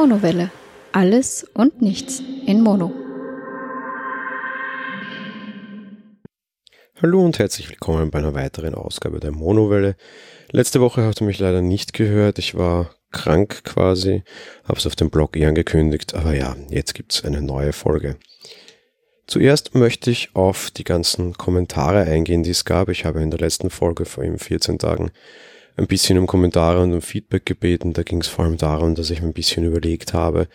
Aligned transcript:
Monowelle. 0.00 0.52
Alles 0.92 1.44
und 1.54 1.82
nichts 1.82 2.22
in 2.46 2.60
Mono. 2.60 2.92
Hallo 7.02 7.24
und 7.24 7.40
herzlich 7.40 7.68
willkommen 7.68 8.12
bei 8.12 8.20
einer 8.20 8.32
weiteren 8.32 8.76
Ausgabe 8.76 9.18
der 9.18 9.32
Monowelle. 9.32 9.96
Letzte 10.52 10.80
Woche 10.80 11.02
habt 11.02 11.20
ihr 11.20 11.26
mich 11.26 11.40
leider 11.40 11.62
nicht 11.62 11.94
gehört. 11.94 12.38
Ich 12.38 12.56
war 12.56 12.94
krank 13.10 13.64
quasi, 13.64 14.22
habe 14.62 14.78
es 14.78 14.86
auf 14.86 14.94
dem 14.94 15.10
Blog 15.10 15.36
eh 15.36 15.46
angekündigt, 15.46 16.14
aber 16.14 16.32
ja, 16.32 16.54
jetzt 16.70 16.94
gibt's 16.94 17.24
eine 17.24 17.42
neue 17.42 17.72
Folge. 17.72 18.18
Zuerst 19.26 19.74
möchte 19.74 20.12
ich 20.12 20.36
auf 20.36 20.70
die 20.70 20.84
ganzen 20.84 21.32
Kommentare 21.32 22.02
eingehen, 22.02 22.44
die 22.44 22.50
es 22.50 22.64
gab. 22.64 22.88
Ich 22.88 23.04
habe 23.04 23.20
in 23.20 23.32
der 23.32 23.40
letzten 23.40 23.68
Folge 23.68 24.04
vor 24.04 24.22
eben 24.22 24.38
14 24.38 24.78
Tagen 24.78 25.10
ein 25.78 25.86
bisschen 25.86 26.18
um 26.18 26.26
Kommentare 26.26 26.82
und 26.82 26.92
um 26.92 27.00
Feedback 27.00 27.46
gebeten. 27.46 27.92
Da 27.92 28.02
ging 28.02 28.20
es 28.20 28.28
vor 28.28 28.44
allem 28.44 28.56
darum, 28.56 28.94
dass 28.94 29.10
ich 29.10 29.22
mir 29.22 29.28
ein 29.28 29.32
bisschen 29.32 29.64
überlegt 29.64 30.12
habe, 30.12 30.48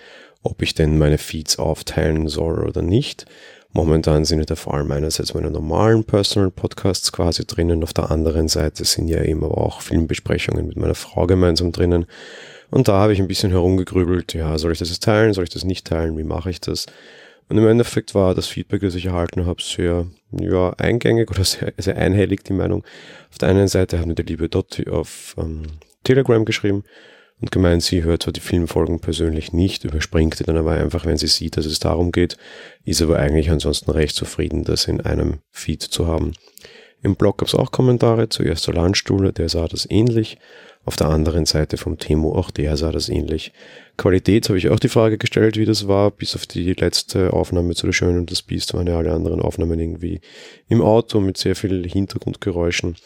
ob 0.43 0.61
ich 0.61 0.75
denn 0.75 0.97
meine 0.97 1.17
Feeds 1.17 1.57
aufteilen 1.57 2.27
soll 2.27 2.67
oder 2.67 2.81
nicht. 2.81 3.25
Momentan 3.71 4.25
sind 4.25 4.39
ja 4.39 4.45
da 4.45 4.55
vor 4.55 4.75
allem 4.75 4.91
einerseits 4.91 5.33
meine 5.33 5.49
normalen 5.49 6.03
Personal 6.03 6.51
Podcasts 6.51 7.11
quasi 7.11 7.45
drinnen, 7.45 7.83
auf 7.83 7.93
der 7.93 8.11
anderen 8.11 8.47
Seite 8.47 8.85
sind 8.85 9.07
ja 9.07 9.23
eben 9.23 9.43
aber 9.43 9.57
auch 9.57 9.81
Filmbesprechungen 9.81 10.67
mit 10.67 10.77
meiner 10.77 10.93
Frau 10.93 11.25
gemeinsam 11.25 11.71
drinnen. 11.71 12.05
Und 12.69 12.87
da 12.87 12.93
habe 12.93 13.13
ich 13.13 13.19
ein 13.19 13.27
bisschen 13.27 13.51
herumgegrübelt, 13.51 14.33
ja, 14.33 14.57
soll 14.57 14.73
ich 14.73 14.79
das 14.79 14.89
jetzt 14.89 15.03
teilen, 15.03 15.33
soll 15.33 15.45
ich 15.45 15.49
das 15.49 15.63
nicht 15.63 15.87
teilen, 15.87 16.17
wie 16.17 16.23
mache 16.23 16.49
ich 16.49 16.61
das? 16.61 16.85
Und 17.49 17.57
im 17.57 17.67
Endeffekt 17.67 18.15
war 18.15 18.33
das 18.33 18.47
Feedback, 18.47 18.81
das 18.81 18.95
ich 18.95 19.05
erhalten 19.05 19.45
habe, 19.45 19.61
sehr 19.61 20.07
ja, 20.31 20.71
eingängig 20.77 21.29
oder 21.29 21.43
sehr, 21.43 21.73
sehr 21.77 21.97
einhellig, 21.97 22.43
die 22.43 22.53
Meinung. 22.53 22.83
Auf 23.29 23.37
der 23.37 23.49
einen 23.49 23.67
Seite 23.67 23.99
hat 23.99 24.05
mir 24.05 24.15
der 24.15 24.25
liebe 24.25 24.49
Dotti 24.49 24.89
auf 24.89 25.35
ähm, 25.37 25.63
Telegram 26.03 26.45
geschrieben 26.45 26.83
und 27.41 27.51
gemeint, 27.51 27.83
sie 27.83 28.03
hört 28.03 28.23
zwar 28.23 28.33
die 28.33 28.39
Filmfolgen 28.39 28.99
persönlich 28.99 29.51
nicht, 29.51 29.83
überspringt 29.83 30.39
die 30.39 30.43
dann 30.43 30.57
aber 30.57 30.71
einfach, 30.71 31.05
wenn 31.05 31.17
sie 31.17 31.27
sieht, 31.27 31.57
dass 31.57 31.65
es 31.65 31.79
darum 31.79 32.11
geht, 32.11 32.37
ist 32.85 33.01
aber 33.01 33.19
eigentlich 33.19 33.49
ansonsten 33.49 33.91
recht 33.91 34.15
zufrieden, 34.15 34.63
das 34.63 34.87
in 34.87 35.01
einem 35.01 35.39
Feed 35.51 35.81
zu 35.81 36.07
haben. 36.07 36.33
Im 37.01 37.17
Blog 37.17 37.39
gab 37.39 37.49
es 37.49 37.55
auch 37.55 37.71
Kommentare, 37.71 38.29
zuerst 38.29 38.65
der 38.67 38.75
Landstuhle, 38.75 39.33
der 39.33 39.49
sah 39.49 39.67
das 39.67 39.85
ähnlich. 39.89 40.37
Auf 40.85 40.97
der 40.97 41.07
anderen 41.07 41.45
Seite 41.45 41.77
vom 41.77 41.97
Temo, 41.97 42.35
auch 42.35 42.51
der 42.51 42.75
sah 42.75 42.91
das 42.91 43.07
ähnlich. 43.07 43.53
Qualität 43.95 44.49
habe 44.49 44.57
ich 44.57 44.69
auch 44.69 44.79
die 44.79 44.89
Frage 44.89 45.17
gestellt, 45.17 45.55
wie 45.55 45.65
das 45.65 45.87
war, 45.87 46.11
bis 46.11 46.35
auf 46.35 46.45
die 46.45 46.73
letzte 46.73 47.31
Aufnahme 47.31 47.73
zu 47.73 47.85
der 47.85 47.93
Schönen 47.93 48.19
und 48.19 48.31
das 48.31 48.41
Biest 48.41 48.73
waren 48.73 48.87
ja 48.87 48.97
alle 48.97 49.13
anderen 49.13 49.39
Aufnahmen 49.39 49.79
irgendwie 49.79 50.19
im 50.67 50.81
Auto 50.81 51.21
mit 51.21 51.37
sehr 51.37 51.55
viel 51.55 51.87
Hintergrundgeräuschen. 51.87 52.97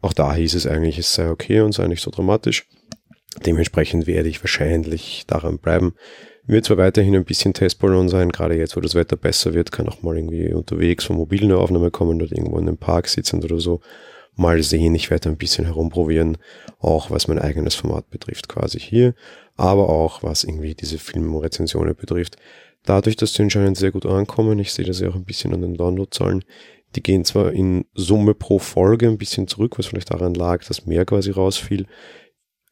Auch 0.00 0.14
da 0.14 0.34
hieß 0.34 0.54
es 0.54 0.66
eigentlich, 0.66 0.98
es 0.98 1.14
sei 1.14 1.28
okay 1.28 1.60
und 1.60 1.72
sei 1.72 1.86
nicht 1.88 2.02
so 2.02 2.10
dramatisch. 2.10 2.66
Dementsprechend 3.44 4.06
werde 4.06 4.28
ich 4.28 4.42
wahrscheinlich 4.42 5.24
daran 5.26 5.58
bleiben. 5.58 5.94
Wird 6.46 6.64
zwar 6.64 6.78
weiterhin 6.78 7.14
ein 7.14 7.26
bisschen 7.26 7.52
Testballon 7.52 8.08
sein, 8.08 8.30
gerade 8.30 8.56
jetzt, 8.56 8.74
wo 8.74 8.80
das 8.80 8.94
Wetter 8.94 9.16
besser 9.16 9.52
wird, 9.52 9.70
kann 9.70 9.86
auch 9.86 10.02
mal 10.02 10.16
irgendwie 10.16 10.50
unterwegs 10.54 11.04
vom 11.04 11.16
Mobil 11.16 11.44
eine 11.44 11.58
Aufnahme 11.58 11.90
kommen 11.90 12.22
oder 12.22 12.32
irgendwo 12.32 12.58
in 12.58 12.68
einem 12.68 12.78
Park 12.78 13.08
sitzend 13.08 13.44
oder 13.44 13.60
so. 13.60 13.80
Mal 14.38 14.62
sehen, 14.62 14.94
ich 14.94 15.10
werde 15.10 15.28
ein 15.28 15.36
bisschen 15.36 15.64
herumprobieren, 15.64 16.38
auch 16.78 17.10
was 17.10 17.28
mein 17.28 17.38
eigenes 17.38 17.74
Format 17.74 18.08
betrifft, 18.08 18.48
quasi 18.48 18.78
hier, 18.78 19.14
aber 19.56 19.88
auch 19.88 20.22
was 20.22 20.44
irgendwie 20.44 20.74
diese 20.74 20.98
Filmrezensionen 20.98 21.96
betrifft. 21.96 22.36
Dadurch, 22.84 23.16
dass 23.16 23.34
sie 23.34 23.42
anscheinend 23.42 23.76
sehr 23.76 23.90
gut 23.90 24.06
ankommen, 24.06 24.58
ich 24.60 24.72
sehe 24.72 24.84
das 24.84 25.00
ja 25.00 25.08
auch 25.08 25.16
ein 25.16 25.24
bisschen 25.24 25.52
an 25.52 25.62
den 25.62 25.74
Downloadzahlen, 25.74 26.44
die 26.94 27.02
gehen 27.02 27.24
zwar 27.24 27.52
in 27.52 27.84
Summe 27.94 28.34
pro 28.34 28.58
Folge 28.58 29.08
ein 29.08 29.18
bisschen 29.18 29.48
zurück, 29.48 29.78
was 29.78 29.86
vielleicht 29.86 30.12
daran 30.12 30.34
lag, 30.34 30.64
dass 30.64 30.86
mehr 30.86 31.04
quasi 31.04 31.32
rausfiel 31.32 31.86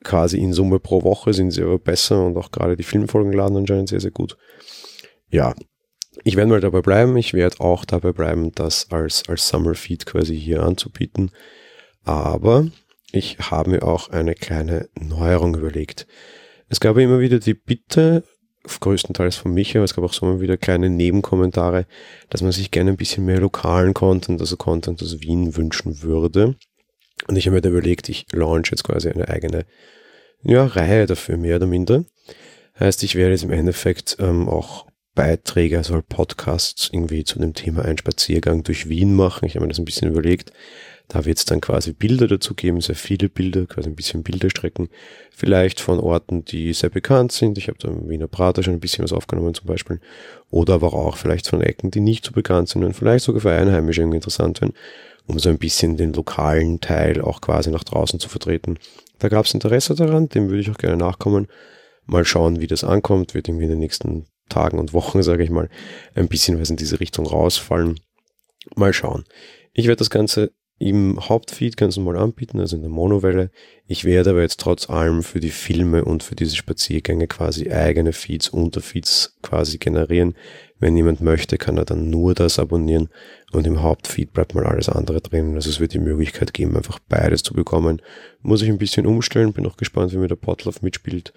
quasi 0.05 0.39
in 0.39 0.53
Summe 0.53 0.79
pro 0.79 1.03
Woche 1.03 1.35
sind 1.35 1.51
sie 1.51 1.63
aber 1.63 1.79
besser 1.79 2.25
und 2.25 2.37
auch 2.37 2.53
gerade 2.53 2.77
die 2.77 2.85
Filmfolgen 2.85 3.33
laden 3.33 3.57
anscheinend 3.57 3.89
sehr, 3.89 4.01
sehr 4.01 4.13
gut. 4.13 4.37
Ja, 5.29 5.55
ich 6.25 6.37
werde 6.37 6.51
mal 6.51 6.61
dabei 6.61 6.81
bleiben. 6.81 7.17
Ich 7.17 7.35
werde 7.35 7.61
auch 7.61 7.85
dabei 7.85 8.13
bleiben, 8.13 8.53
das 8.53 8.91
als, 8.91 9.29
als 9.29 9.49
Summer 9.49 9.75
Feed 9.75 10.07
quasi 10.07 10.39
hier 10.39 10.63
anzubieten. 10.63 11.31
Aber 12.07 12.69
ich 13.13 13.39
habe 13.39 13.71
mir 13.71 13.83
auch 13.83 14.09
eine 14.11 14.35
kleine 14.35 14.89
Neuerung 14.99 15.55
überlegt. 15.55 16.07
Es 16.69 16.81
gab 16.81 16.97
immer 16.97 17.21
wieder 17.21 17.39
die 17.39 17.55
Bitte, 17.55 18.25
größtenteils 18.81 19.37
von 19.37 19.53
mich, 19.53 19.77
aber 19.77 19.85
es 19.85 19.95
gab 19.95 20.05
auch 20.05 20.13
so 20.13 20.27
immer 20.27 20.41
wieder 20.41 20.57
kleine 20.57 20.89
Nebenkommentare, 20.89 21.87
dass 22.31 22.43
man 22.43 22.53
sich 22.53 22.71
gerne 22.71 22.91
ein 22.91 22.97
bisschen 22.97 23.25
mehr 23.25 23.41
lokalen 23.41 23.93
Content, 23.93 24.41
also 24.41 24.57
Content 24.57 25.03
aus 25.03 25.21
Wien 25.21 25.57
wünschen 25.57 26.03
würde. 26.03 26.57
Und 27.29 27.37
ich 27.37 27.47
habe 27.47 27.57
mir 27.57 27.61
da 27.61 27.69
überlegt, 27.69 28.09
ich 28.09 28.27
launch 28.33 28.71
jetzt 28.71 28.85
quasi 28.85 29.09
eine 29.09 29.29
eigene 29.29 29.67
ja, 30.43 30.65
Reihe 30.65 31.07
dafür, 31.07 31.37
mehr 31.37 31.57
oder 31.57 31.67
minder. 31.67 32.05
Heißt, 32.79 33.03
ich 33.03 33.15
werde 33.15 33.33
jetzt 33.33 33.45
im 33.45 33.53
Endeffekt 33.53 34.17
ähm, 34.21 34.49
auch 34.49 34.87
Beiträge, 35.15 35.79
also 35.79 36.01
Podcasts 36.07 36.91
irgendwie 36.93 37.25
zu 37.25 37.39
dem 37.39 37.55
Thema 37.55 37.85
Ein 37.85 37.99
Spaziergang 37.99 38.63
durch 38.63 38.89
Wien 38.89 39.15
machen. 39.17 39.47
Ich 39.47 39.57
habe 39.57 39.65
mir 39.65 39.71
das 39.71 39.79
ein 39.79 39.87
bisschen 39.87 40.11
überlegt. 40.11 40.53
Da 41.09 41.25
wird 41.25 41.39
es 41.39 41.45
dann 41.45 41.61
quasi 41.61 41.93
Bilder 41.93 42.27
dazu 42.27 42.55
geben, 42.55 42.81
sehr 42.81 42.97
viele 42.97 43.29
Bilder, 43.29 43.67
quasi 43.67 43.89
ein 43.89 43.95
bisschen 43.95 44.25
Bilderstrecken. 44.25 44.89
Vielleicht 45.31 45.81
von 45.81 46.01
Orten, 46.01 46.45
die 46.45 46.73
sehr 46.73 46.91
bekannt 46.91 47.31
sind. 47.31 47.59
Ich 47.59 47.69
habe 47.69 47.79
da 47.79 47.89
im 47.89 48.09
Wiener 48.09 48.27
Prater 48.27 48.63
schon 48.63 48.75
ein 48.75 48.81
bisschen 48.81 49.05
was 49.05 49.13
aufgenommen 49.13 49.55
zum 49.55 49.67
Beispiel. 49.67 50.01
Oder 50.51 50.75
aber 50.75 50.95
auch 50.95 51.17
vielleicht 51.17 51.49
von 51.49 51.61
Ecken, 51.61 51.91
die 51.91 52.01
nicht 52.01 52.25
so 52.25 52.33
bekannt 52.33 52.69
sind 52.69 52.83
und 52.83 52.95
vielleicht 52.95 53.25
sogar 53.25 53.41
für 53.41 53.53
Einheimische 53.53 54.03
interessant 54.03 54.61
werden 54.61 54.75
um 55.27 55.39
so 55.39 55.49
ein 55.49 55.59
bisschen 55.59 55.97
den 55.97 56.13
lokalen 56.13 56.81
Teil 56.81 57.21
auch 57.21 57.41
quasi 57.41 57.71
nach 57.71 57.85
draußen 57.85 58.21
zu 58.21 58.29
vertreten. 58.29 58.79
Da 59.19 59.29
gab 59.29 59.47
es 59.47 59.55
Interesse 59.55 59.95
daran, 59.95 60.29
dem 60.29 60.49
würde 60.49 60.61
ich 60.61 60.71
auch 60.71 60.79
gerne 60.79 60.97
nachkommen. 60.97 61.49
Mal 62.07 62.25
schauen, 62.25 62.61
wie 62.61 62.67
das 62.67 62.85
ankommt, 62.85 63.35
wird 63.35 63.49
irgendwie 63.49 63.65
in 63.65 63.71
den 63.71 63.79
nächsten 63.79 64.27
Tagen 64.49 64.79
und 64.79 64.93
Wochen, 64.93 65.23
sage 65.25 65.43
ich 65.43 65.51
mal, 65.51 65.69
ein 66.15 66.29
bisschen 66.29 66.61
was 66.61 66.71
in 66.71 66.77
diese 66.77 67.01
Richtung 67.01 67.27
rausfallen. 67.27 68.01
Mal 68.75 68.93
schauen. 68.93 69.25
Ich 69.73 69.87
werde 69.87 69.99
das 69.99 70.11
Ganze 70.11 70.53
im 70.79 71.19
Hauptfeed 71.29 71.77
ganz 71.77 71.97
normal 71.97 72.19
anbieten, 72.19 72.61
also 72.61 72.77
in 72.77 72.83
der 72.83 72.91
Monowelle. 72.91 73.51
Ich 73.87 74.05
werde 74.05 74.31
aber 74.31 74.43
jetzt 74.43 74.61
trotz 74.61 74.91
allem 74.91 75.23
für 75.23 75.41
die 75.41 75.51
Filme 75.51 76.05
und 76.05 76.23
für 76.23 76.35
diese 76.35 76.55
Spaziergänge 76.55 77.29
quasi 77.29 77.71
eigene 77.71 78.13
Feeds, 78.13 78.51
Unterfeeds 78.51 79.37
quasi 79.43 79.79
generieren. 79.79 80.35
Wenn 80.79 80.97
jemand 80.97 81.23
möchte, 81.23 81.57
kann 81.57 81.79
er 81.79 81.87
dann 81.87 82.11
nur 82.11 82.35
das 82.35 82.59
abonnieren 82.59 83.09
und 83.53 83.67
im 83.67 83.83
Hauptfeed 83.83 84.35
bleibt 84.35 84.55
mal 84.55 84.67
alles 84.67 84.91
andere 84.91 85.23
drin. 85.23 85.55
Also 85.55 85.71
es 85.71 85.81
wird 85.81 85.95
die 85.95 85.99
Möglichkeit 85.99 86.53
geben, 86.53 86.77
einfach 86.77 86.99
beides 86.99 87.43
zu 87.43 87.55
bekommen. 87.55 88.03
Muss 88.43 88.61
ich 88.61 88.69
ein 88.69 88.77
bisschen 88.77 89.07
umstellen, 89.07 89.55
bin 89.55 89.67
auch 89.67 89.79
gespannt, 89.79 90.13
wie 90.13 90.19
mir 90.19 90.29
der 90.29 90.37
Potlauf 90.37 90.83
mitspielt. 90.83 91.33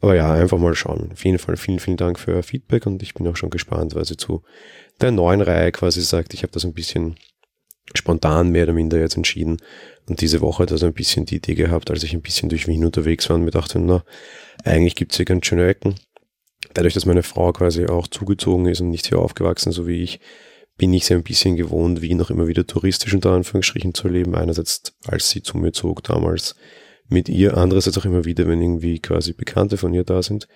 Aber 0.00 0.14
ja, 0.14 0.32
einfach 0.32 0.58
mal 0.58 0.74
schauen. 0.76 1.10
Auf 1.12 1.24
jeden 1.24 1.38
Fall 1.38 1.56
vielen, 1.56 1.80
vielen 1.80 1.96
Dank 1.96 2.20
für 2.20 2.34
euer 2.34 2.42
Feedback 2.44 2.86
und 2.86 3.02
ich 3.02 3.14
bin 3.14 3.26
auch 3.26 3.36
schon 3.36 3.50
gespannt, 3.50 3.96
was 3.96 4.10
ihr 4.10 4.18
zu 4.18 4.42
der 5.00 5.10
neuen 5.10 5.40
Reihe 5.40 5.72
quasi 5.72 6.02
sagt. 6.02 6.34
Ich 6.34 6.42
habe 6.44 6.52
das 6.52 6.64
ein 6.64 6.74
bisschen 6.74 7.16
spontan 7.94 8.50
mehr 8.50 8.64
oder 8.64 8.72
minder 8.72 8.98
jetzt 8.98 9.16
entschieden 9.16 9.58
und 10.08 10.20
diese 10.20 10.40
Woche 10.40 10.62
hat 10.62 10.72
also 10.72 10.86
ein 10.86 10.92
bisschen 10.92 11.26
die 11.26 11.36
Idee 11.36 11.54
gehabt, 11.54 11.90
als 11.90 12.02
ich 12.02 12.14
ein 12.14 12.22
bisschen 12.22 12.48
durch 12.48 12.68
Wien 12.68 12.84
unterwegs 12.84 13.28
war 13.28 13.36
und 13.36 13.44
mir 13.44 13.50
dachte, 13.50 13.78
na, 13.78 14.04
eigentlich 14.64 14.94
gibt's 14.94 15.16
hier 15.16 15.24
ganz 15.24 15.46
schöne 15.46 15.66
Ecken. 15.66 15.96
Dadurch, 16.74 16.94
dass 16.94 17.06
meine 17.06 17.22
Frau 17.22 17.52
quasi 17.52 17.86
auch 17.86 18.06
zugezogen 18.06 18.66
ist 18.66 18.80
und 18.80 18.90
nicht 18.90 19.06
hier 19.08 19.18
aufgewachsen, 19.18 19.72
so 19.72 19.86
wie 19.86 20.02
ich, 20.02 20.20
bin 20.78 20.92
ich 20.92 21.06
sehr 21.06 21.16
ein 21.16 21.22
bisschen 21.22 21.56
gewohnt, 21.56 22.02
Wien 22.02 22.18
noch 22.18 22.30
immer 22.30 22.48
wieder 22.48 22.66
touristisch 22.66 23.14
unter 23.14 23.30
Anführungsstrichen 23.30 23.94
zu 23.94 24.08
leben. 24.08 24.34
Einerseits, 24.34 24.94
als 25.06 25.30
sie 25.30 25.42
zu 25.42 25.56
mir 25.56 25.72
zog 25.72 26.04
damals 26.04 26.54
mit 27.08 27.28
ihr, 27.28 27.56
andererseits 27.56 27.96
auch 27.98 28.04
immer 28.04 28.24
wieder, 28.24 28.46
wenn 28.46 28.60
irgendwie 28.60 29.00
quasi 29.00 29.32
Bekannte 29.32 29.76
von 29.76 29.94
ihr 29.94 30.04
da 30.04 30.22
sind. 30.22 30.48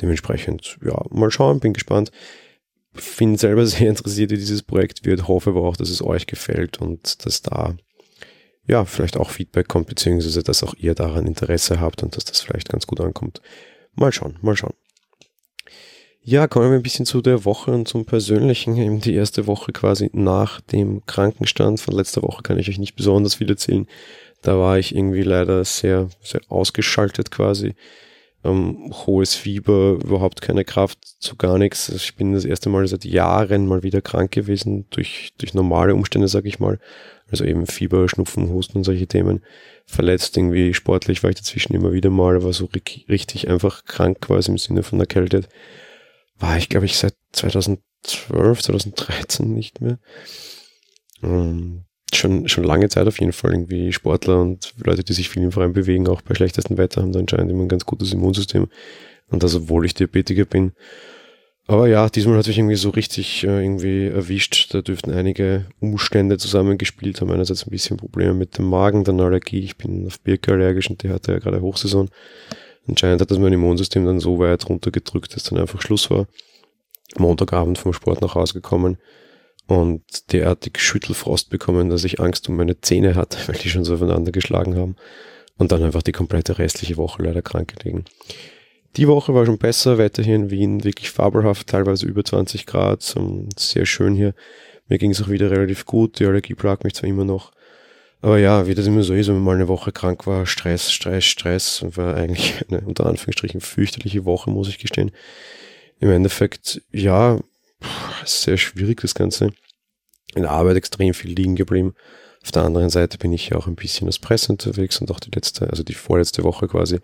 Dementsprechend, 0.00 0.78
ja, 0.84 1.04
mal 1.10 1.30
schauen, 1.30 1.60
bin 1.60 1.72
gespannt 1.72 2.10
bin 3.18 3.36
selber 3.36 3.66
sehr 3.66 3.88
interessiert, 3.88 4.30
wie 4.30 4.36
dieses 4.36 4.62
Projekt 4.62 5.04
wird, 5.04 5.28
hoffe 5.28 5.50
aber 5.50 5.62
auch, 5.62 5.76
dass 5.76 5.90
es 5.90 6.02
euch 6.02 6.26
gefällt 6.26 6.80
und 6.80 7.24
dass 7.24 7.42
da 7.42 7.76
ja 8.66 8.84
vielleicht 8.84 9.16
auch 9.16 9.30
Feedback 9.30 9.68
kommt, 9.68 9.88
beziehungsweise 9.88 10.42
dass 10.42 10.62
auch 10.62 10.74
ihr 10.74 10.94
daran 10.94 11.26
Interesse 11.26 11.80
habt 11.80 12.02
und 12.02 12.16
dass 12.16 12.24
das 12.24 12.40
vielleicht 12.40 12.68
ganz 12.68 12.86
gut 12.86 13.00
ankommt. 13.00 13.40
Mal 13.94 14.12
schauen, 14.12 14.38
mal 14.42 14.56
schauen. 14.56 14.74
Ja, 16.20 16.46
kommen 16.46 16.70
wir 16.70 16.76
ein 16.76 16.82
bisschen 16.82 17.06
zu 17.06 17.22
der 17.22 17.46
Woche 17.46 17.70
und 17.70 17.88
zum 17.88 18.04
Persönlichen. 18.04 18.76
Eben 18.76 19.00
die 19.00 19.14
erste 19.14 19.46
Woche 19.46 19.72
quasi 19.72 20.10
nach 20.12 20.60
dem 20.60 21.06
Krankenstand 21.06 21.80
von 21.80 21.94
letzter 21.94 22.22
Woche 22.22 22.42
kann 22.42 22.58
ich 22.58 22.68
euch 22.68 22.78
nicht 22.78 22.96
besonders 22.96 23.36
viel 23.36 23.48
erzählen. 23.48 23.86
Da 24.42 24.58
war 24.58 24.78
ich 24.78 24.94
irgendwie 24.94 25.22
leider 25.22 25.64
sehr, 25.64 26.10
sehr 26.22 26.42
ausgeschaltet 26.48 27.30
quasi 27.30 27.74
ähm, 28.44 28.92
hohes 29.06 29.34
Fieber, 29.34 29.98
überhaupt 30.02 30.40
keine 30.40 30.64
Kraft 30.64 30.98
zu 31.18 31.36
gar 31.36 31.58
nichts. 31.58 31.88
Ich 31.88 32.14
bin 32.14 32.32
das 32.32 32.44
erste 32.44 32.68
Mal 32.68 32.86
seit 32.86 33.04
Jahren 33.04 33.66
mal 33.66 33.82
wieder 33.82 34.00
krank 34.00 34.30
gewesen, 34.30 34.86
durch, 34.90 35.32
durch 35.38 35.54
normale 35.54 35.94
Umstände, 35.94 36.28
sag 36.28 36.44
ich 36.46 36.60
mal. 36.60 36.78
Also 37.30 37.44
eben 37.44 37.66
Fieber, 37.66 38.08
Schnupfen, 38.08 38.48
Husten 38.50 38.78
und 38.78 38.84
solche 38.84 39.06
Themen. 39.06 39.42
Verletzt 39.86 40.36
irgendwie 40.36 40.72
sportlich 40.72 41.22
war 41.22 41.30
ich 41.30 41.36
dazwischen 41.36 41.74
immer 41.74 41.92
wieder 41.92 42.10
mal, 42.10 42.36
aber 42.36 42.52
so 42.52 42.68
richtig 43.08 43.48
einfach 43.48 43.84
krank 43.84 44.20
quasi 44.20 44.50
im 44.50 44.58
Sinne 44.58 44.82
von 44.82 45.00
erkältet. 45.00 45.48
War 46.38 46.56
ich, 46.56 46.68
glaube 46.68 46.86
ich, 46.86 46.96
seit 46.96 47.14
2012, 47.32 48.62
2013 48.62 49.52
nicht 49.52 49.80
mehr. 49.80 49.98
Ähm, 51.22 51.84
schon, 52.14 52.48
schon 52.48 52.64
lange 52.64 52.88
Zeit 52.88 53.06
auf 53.06 53.20
jeden 53.20 53.32
Fall 53.32 53.52
irgendwie 53.52 53.92
Sportler 53.92 54.40
und 54.40 54.74
Leute, 54.84 55.04
die 55.04 55.12
sich 55.12 55.28
viel 55.28 55.42
im 55.42 55.52
Freien 55.52 55.72
bewegen, 55.72 56.08
auch 56.08 56.22
bei 56.22 56.34
schlechtestem 56.34 56.78
Wetter, 56.78 57.02
haben 57.02 57.12
da 57.12 57.20
anscheinend 57.20 57.50
immer 57.50 57.62
ein 57.62 57.68
ganz 57.68 57.84
gutes 57.84 58.12
Immunsystem. 58.12 58.68
Und 59.30 59.42
das, 59.42 59.54
obwohl 59.54 59.84
ich 59.84 59.94
Diabetiker 59.94 60.46
bin. 60.46 60.72
Aber 61.66 61.86
ja, 61.86 62.08
diesmal 62.08 62.38
hat 62.38 62.46
sich 62.46 62.56
irgendwie 62.56 62.76
so 62.76 62.88
richtig 62.88 63.44
äh, 63.44 63.62
irgendwie 63.62 64.06
erwischt. 64.06 64.72
Da 64.72 64.80
dürften 64.80 65.12
einige 65.12 65.66
Umstände 65.80 66.38
zusammengespielt 66.38 67.20
haben. 67.20 67.30
Einerseits 67.30 67.66
ein 67.66 67.70
bisschen 67.70 67.98
Probleme 67.98 68.32
mit 68.32 68.56
dem 68.56 68.70
Magen, 68.70 69.04
dann 69.04 69.20
Allergie. 69.20 69.58
Ich 69.58 69.76
bin 69.76 70.06
auf 70.06 70.18
Birke 70.20 70.52
allergisch 70.52 70.88
und 70.88 71.02
die 71.02 71.10
hatte 71.10 71.32
ja 71.32 71.38
gerade 71.38 71.60
Hochsaison. 71.60 72.08
Anscheinend 72.88 73.20
hat 73.20 73.30
das 73.30 73.38
mein 73.38 73.52
Immunsystem 73.52 74.06
dann 74.06 74.18
so 74.18 74.38
weit 74.38 74.66
runtergedrückt, 74.66 75.36
dass 75.36 75.42
dann 75.42 75.58
einfach 75.58 75.82
Schluss 75.82 76.10
war. 76.10 76.26
Montagabend 77.18 77.76
vom 77.76 77.92
Sport 77.92 78.22
nach 78.22 78.34
Hause 78.34 78.54
gekommen 78.54 78.96
und 79.68 80.32
derartig 80.32 80.80
Schüttelfrost 80.80 81.50
bekommen, 81.50 81.90
dass 81.90 82.02
ich 82.04 82.20
Angst 82.20 82.48
um 82.48 82.56
meine 82.56 82.80
Zähne 82.80 83.14
hatte, 83.14 83.38
weil 83.46 83.56
die 83.56 83.68
schon 83.68 83.84
so 83.84 83.94
aufeinander 83.94 84.32
geschlagen 84.32 84.76
haben. 84.76 84.96
Und 85.58 85.72
dann 85.72 85.82
einfach 85.82 86.02
die 86.02 86.12
komplette 86.12 86.58
restliche 86.58 86.96
Woche 86.96 87.22
leider 87.22 87.42
krank 87.42 87.76
gelegen. 87.76 88.04
Die 88.96 89.08
Woche 89.08 89.34
war 89.34 89.44
schon 89.44 89.58
besser, 89.58 89.98
Wetter 89.98 90.22
hier 90.22 90.36
in 90.36 90.50
Wien 90.50 90.84
wirklich 90.84 91.10
fabelhaft, 91.10 91.66
teilweise 91.66 92.06
über 92.06 92.24
20 92.24 92.64
Grad, 92.64 93.14
sehr 93.56 93.84
schön 93.84 94.14
hier. 94.14 94.34
Mir 94.88 94.98
ging 94.98 95.10
es 95.10 95.20
auch 95.20 95.28
wieder 95.28 95.50
relativ 95.50 95.84
gut, 95.84 96.18
die 96.18 96.26
Allergie 96.26 96.54
plagt 96.54 96.84
mich 96.84 96.94
zwar 96.94 97.10
immer 97.10 97.24
noch. 97.24 97.52
Aber 98.20 98.38
ja, 98.38 98.66
wie 98.66 98.74
das 98.74 98.86
immer 98.86 99.02
so 99.02 99.14
ist, 99.14 99.28
wenn 99.28 99.34
man 99.34 99.44
mal 99.44 99.54
eine 99.56 99.68
Woche 99.68 99.92
krank 99.92 100.26
war, 100.26 100.46
Stress, 100.46 100.90
Stress, 100.90 101.24
Stress, 101.24 101.84
war 101.90 102.16
eigentlich 102.16 102.54
eine 102.68 102.80
unter 102.80 103.06
Anführungsstrichen 103.06 103.60
fürchterliche 103.60 104.24
Woche, 104.24 104.50
muss 104.50 104.68
ich 104.68 104.78
gestehen. 104.78 105.10
Im 106.00 106.10
Endeffekt, 106.10 106.80
ja, 106.90 107.38
sehr 108.28 108.56
schwierig 108.56 109.00
das 109.00 109.14
Ganze. 109.14 109.50
In 110.34 110.42
der 110.42 110.50
Arbeit 110.50 110.76
extrem 110.76 111.14
viel 111.14 111.32
liegen 111.32 111.56
geblieben. 111.56 111.94
Auf 112.42 112.52
der 112.52 112.62
anderen 112.62 112.90
Seite 112.90 113.18
bin 113.18 113.32
ich 113.32 113.48
ja 113.48 113.56
auch 113.56 113.66
ein 113.66 113.74
bisschen 113.74 114.06
als 114.06 114.18
Presse 114.18 114.52
unterwegs 114.52 115.00
und 115.00 115.10
auch 115.10 115.20
die 115.20 115.30
letzte, 115.30 115.68
also 115.70 115.82
die 115.82 115.94
vorletzte 115.94 116.44
Woche 116.44 116.68
quasi, 116.68 117.00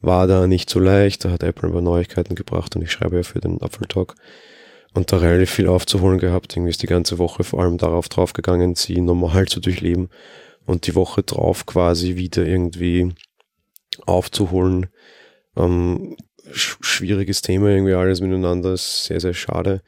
war 0.00 0.26
da 0.26 0.46
nicht 0.46 0.70
so 0.70 0.78
leicht. 0.78 1.24
Da 1.24 1.30
hat 1.30 1.42
Apple 1.42 1.68
ein 1.68 1.72
paar 1.72 1.82
Neuigkeiten 1.82 2.34
gebracht 2.34 2.76
und 2.76 2.82
ich 2.82 2.92
schreibe 2.92 3.16
ja 3.16 3.22
für 3.22 3.40
den 3.40 3.60
Apple 3.60 3.88
Talk 3.88 4.14
und 4.94 5.12
da 5.12 5.18
relativ 5.18 5.50
viel 5.50 5.68
aufzuholen 5.68 6.18
gehabt. 6.18 6.56
Irgendwie 6.56 6.70
ist 6.70 6.82
die 6.82 6.86
ganze 6.86 7.18
Woche 7.18 7.44
vor 7.44 7.62
allem 7.62 7.78
darauf 7.78 8.08
draufgegangen, 8.08 8.74
sie 8.74 9.00
normal 9.00 9.46
zu 9.46 9.60
durchleben 9.60 10.08
und 10.66 10.86
die 10.86 10.94
Woche 10.94 11.22
drauf 11.22 11.66
quasi 11.66 12.16
wieder 12.16 12.46
irgendwie 12.46 13.12
aufzuholen. 14.06 14.86
Ähm, 15.56 16.16
schwieriges 16.52 17.42
Thema 17.42 17.68
irgendwie 17.68 17.94
alles 17.94 18.20
miteinander, 18.20 18.74
ist 18.74 19.04
sehr, 19.04 19.20
sehr 19.20 19.34
schade. 19.34 19.82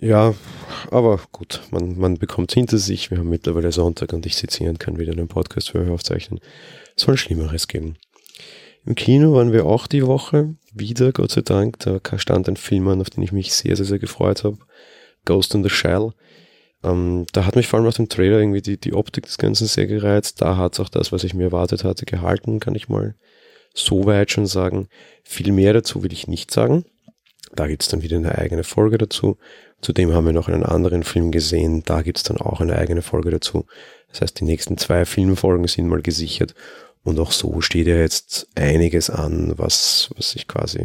Ja, 0.00 0.34
aber 0.90 1.20
gut, 1.32 1.60
man, 1.70 1.98
man 1.98 2.18
bekommt 2.18 2.52
hinter 2.52 2.78
sich. 2.78 3.10
Wir 3.10 3.18
haben 3.18 3.28
mittlerweile 3.28 3.72
Sonntag 3.72 4.12
und 4.12 4.26
ich 4.26 4.36
sitze 4.36 4.58
hier 4.58 4.70
und 4.70 4.78
kann 4.78 4.98
wieder 4.98 5.12
einen 5.12 5.28
Podcast 5.28 5.70
für 5.70 5.80
euch 5.80 5.90
aufzeichnen. 5.90 6.40
Es 6.96 7.02
soll 7.02 7.16
Schlimmeres 7.16 7.66
geben. 7.66 7.96
Im 8.86 8.94
Kino 8.94 9.34
waren 9.34 9.52
wir 9.52 9.66
auch 9.66 9.86
die 9.88 10.06
Woche. 10.06 10.54
Wieder, 10.72 11.12
Gott 11.12 11.32
sei 11.32 11.40
Dank. 11.40 11.80
Da 11.80 12.00
stand 12.18 12.48
ein 12.48 12.56
Film 12.56 12.86
an, 12.88 13.00
auf 13.00 13.10
den 13.10 13.24
ich 13.24 13.32
mich 13.32 13.52
sehr, 13.52 13.74
sehr, 13.74 13.86
sehr 13.86 13.98
gefreut 13.98 14.44
habe. 14.44 14.58
Ghost 15.24 15.54
in 15.54 15.64
the 15.64 15.68
Shell. 15.68 16.12
Ähm, 16.84 17.26
da 17.32 17.44
hat 17.44 17.56
mich 17.56 17.66
vor 17.66 17.78
allem 17.80 17.88
auf 17.88 17.96
dem 17.96 18.08
Trailer 18.08 18.38
irgendwie 18.38 18.62
die, 18.62 18.78
die 18.78 18.94
Optik 18.94 19.26
des 19.26 19.36
Ganzen 19.36 19.66
sehr 19.66 19.88
gereizt. 19.88 20.40
Da 20.40 20.56
hat 20.56 20.74
es 20.74 20.80
auch 20.80 20.88
das, 20.88 21.10
was 21.10 21.24
ich 21.24 21.34
mir 21.34 21.44
erwartet 21.44 21.82
hatte, 21.82 22.06
gehalten, 22.06 22.60
kann 22.60 22.76
ich 22.76 22.88
mal 22.88 23.16
so 23.74 24.06
weit 24.06 24.30
schon 24.30 24.46
sagen. 24.46 24.88
Viel 25.24 25.52
mehr 25.52 25.72
dazu 25.72 26.04
will 26.04 26.12
ich 26.12 26.28
nicht 26.28 26.52
sagen. 26.52 26.84
Da 27.54 27.66
gibt 27.66 27.82
es 27.82 27.88
dann 27.88 28.02
wieder 28.02 28.16
eine 28.16 28.36
eigene 28.36 28.64
Folge 28.64 28.98
dazu. 28.98 29.38
Zudem 29.80 30.12
haben 30.12 30.26
wir 30.26 30.32
noch 30.32 30.48
einen 30.48 30.64
anderen 30.64 31.02
Film 31.02 31.30
gesehen. 31.30 31.82
Da 31.84 32.02
gibt 32.02 32.18
es 32.18 32.24
dann 32.24 32.38
auch 32.38 32.60
eine 32.60 32.76
eigene 32.76 33.02
Folge 33.02 33.30
dazu. 33.30 33.66
Das 34.10 34.20
heißt, 34.20 34.40
die 34.40 34.44
nächsten 34.44 34.76
zwei 34.78 35.04
Filmfolgen 35.04 35.66
sind 35.66 35.88
mal 35.88 36.02
gesichert. 36.02 36.54
Und 37.04 37.18
auch 37.18 37.32
so 37.32 37.60
steht 37.60 37.86
ja 37.86 37.96
jetzt 37.96 38.48
einiges 38.54 39.08
an, 39.08 39.54
was, 39.56 40.10
was 40.16 40.34
ich 40.34 40.48
quasi 40.48 40.84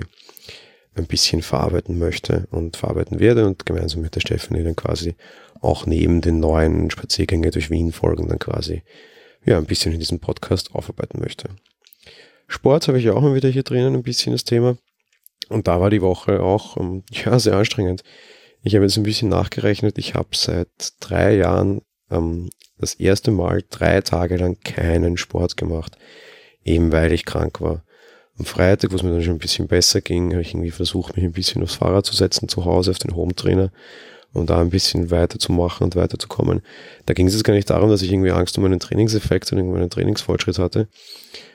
ein 0.96 1.08
bisschen 1.08 1.42
verarbeiten 1.42 1.98
möchte 1.98 2.48
und 2.52 2.78
verarbeiten 2.78 3.20
werde 3.20 3.48
und 3.48 3.66
gemeinsam 3.66 4.02
mit 4.02 4.16
der 4.16 4.22
Stefanie 4.22 4.64
dann 4.64 4.76
quasi 4.76 5.16
auch 5.60 5.86
neben 5.86 6.22
den 6.22 6.40
neuen 6.40 6.92
Spaziergänge 6.92 7.50
durch 7.50 7.72
Wien 7.72 7.92
folgen 7.92 8.28
dann 8.28 8.38
quasi 8.38 8.84
ja 9.44 9.58
ein 9.58 9.66
bisschen 9.66 9.94
in 9.94 10.00
diesem 10.00 10.20
Podcast 10.20 10.76
aufarbeiten 10.76 11.20
möchte. 11.20 11.50
Sport 12.48 12.88
habe 12.88 13.00
ich 13.00 13.10
auch 13.10 13.22
mal 13.22 13.34
wieder 13.34 13.50
hier 13.50 13.64
drinnen 13.64 13.96
ein 13.96 14.04
bisschen 14.04 14.34
das 14.34 14.44
Thema 14.44 14.78
und 15.50 15.68
da 15.68 15.80
war 15.80 15.90
die 15.90 16.02
Woche 16.02 16.42
auch 16.42 16.78
ähm, 16.78 17.04
ja 17.12 17.38
sehr 17.40 17.56
anstrengend. 17.56 18.04
Ich 18.62 18.76
habe 18.76 18.86
jetzt 18.86 18.98
ein 18.98 19.04
bisschen 19.04 19.30
nachgerechnet, 19.30 19.98
ich 19.98 20.16
habe 20.16 20.30
seit 20.34 20.70
drei 21.00 21.36
Jahren 21.36 21.82
ähm, 22.10 22.50
das 22.78 22.96
erste 22.96 23.32
Mal 23.32 23.64
drei 23.70 24.02
Tage 24.02 24.38
lang 24.38 24.58
keinen 24.64 25.18
Sport 25.18 25.58
gemacht, 25.58 25.98
eben 26.64 26.92
weil 26.92 27.12
ich 27.12 27.26
krank 27.26 27.62
war. 27.62 27.84
Am 28.40 28.46
Freitag, 28.46 28.92
wo 28.92 28.96
es 28.96 29.04
mir 29.04 29.12
dann 29.12 29.22
schon 29.22 29.36
ein 29.36 29.40
bisschen 29.40 29.68
besser 29.68 30.02
ging, 30.02 30.32
habe 30.32 30.42
ich 30.42 30.54
irgendwie 30.54 30.72
versucht, 30.72 31.16
mich 31.16 31.24
ein 31.24 31.34
bisschen 31.34 31.62
aufs 31.62 31.76
Fahrrad 31.76 32.06
zu 32.06 32.16
setzen, 32.16 32.50
zu 32.50 32.66
Hause 32.66 32.92
auf 32.92 32.98
den 32.98 33.16
Home-Trainer 33.16 33.72
und 34.34 34.50
da 34.50 34.60
ein 34.60 34.72
bisschen 34.72 35.12
weiterzumachen 35.12 35.86
und 35.86 35.96
weiterzukommen. 35.96 36.62
Da 37.06 37.14
ging 37.14 37.28
es 37.28 37.34
jetzt 37.34 37.44
gar 37.44 37.54
nicht 37.54 37.70
darum, 37.70 37.90
dass 37.90 38.02
ich 38.02 38.12
irgendwie 38.12 38.32
Angst 38.32 38.58
um 38.58 38.66
einen 38.66 38.80
Trainingseffekt 38.80 39.52
und 39.52 39.60
irgendwie 39.60 39.80
einen 39.80 39.90
Trainingsfortschritt 39.90 40.60
hatte, 40.60 40.88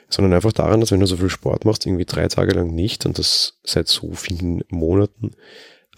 sondern 0.09 0.33
einfach 0.33 0.53
daran, 0.53 0.79
dass 0.79 0.91
wenn 0.91 0.99
du 0.99 1.05
so 1.05 1.17
viel 1.17 1.29
Sport 1.29 1.65
machst, 1.65 1.85
irgendwie 1.85 2.05
drei 2.05 2.27
Tage 2.27 2.53
lang 2.53 2.73
nicht 2.73 3.05
und 3.05 3.19
das 3.19 3.59
seit 3.63 3.87
so 3.87 4.13
vielen 4.13 4.63
Monaten 4.69 5.31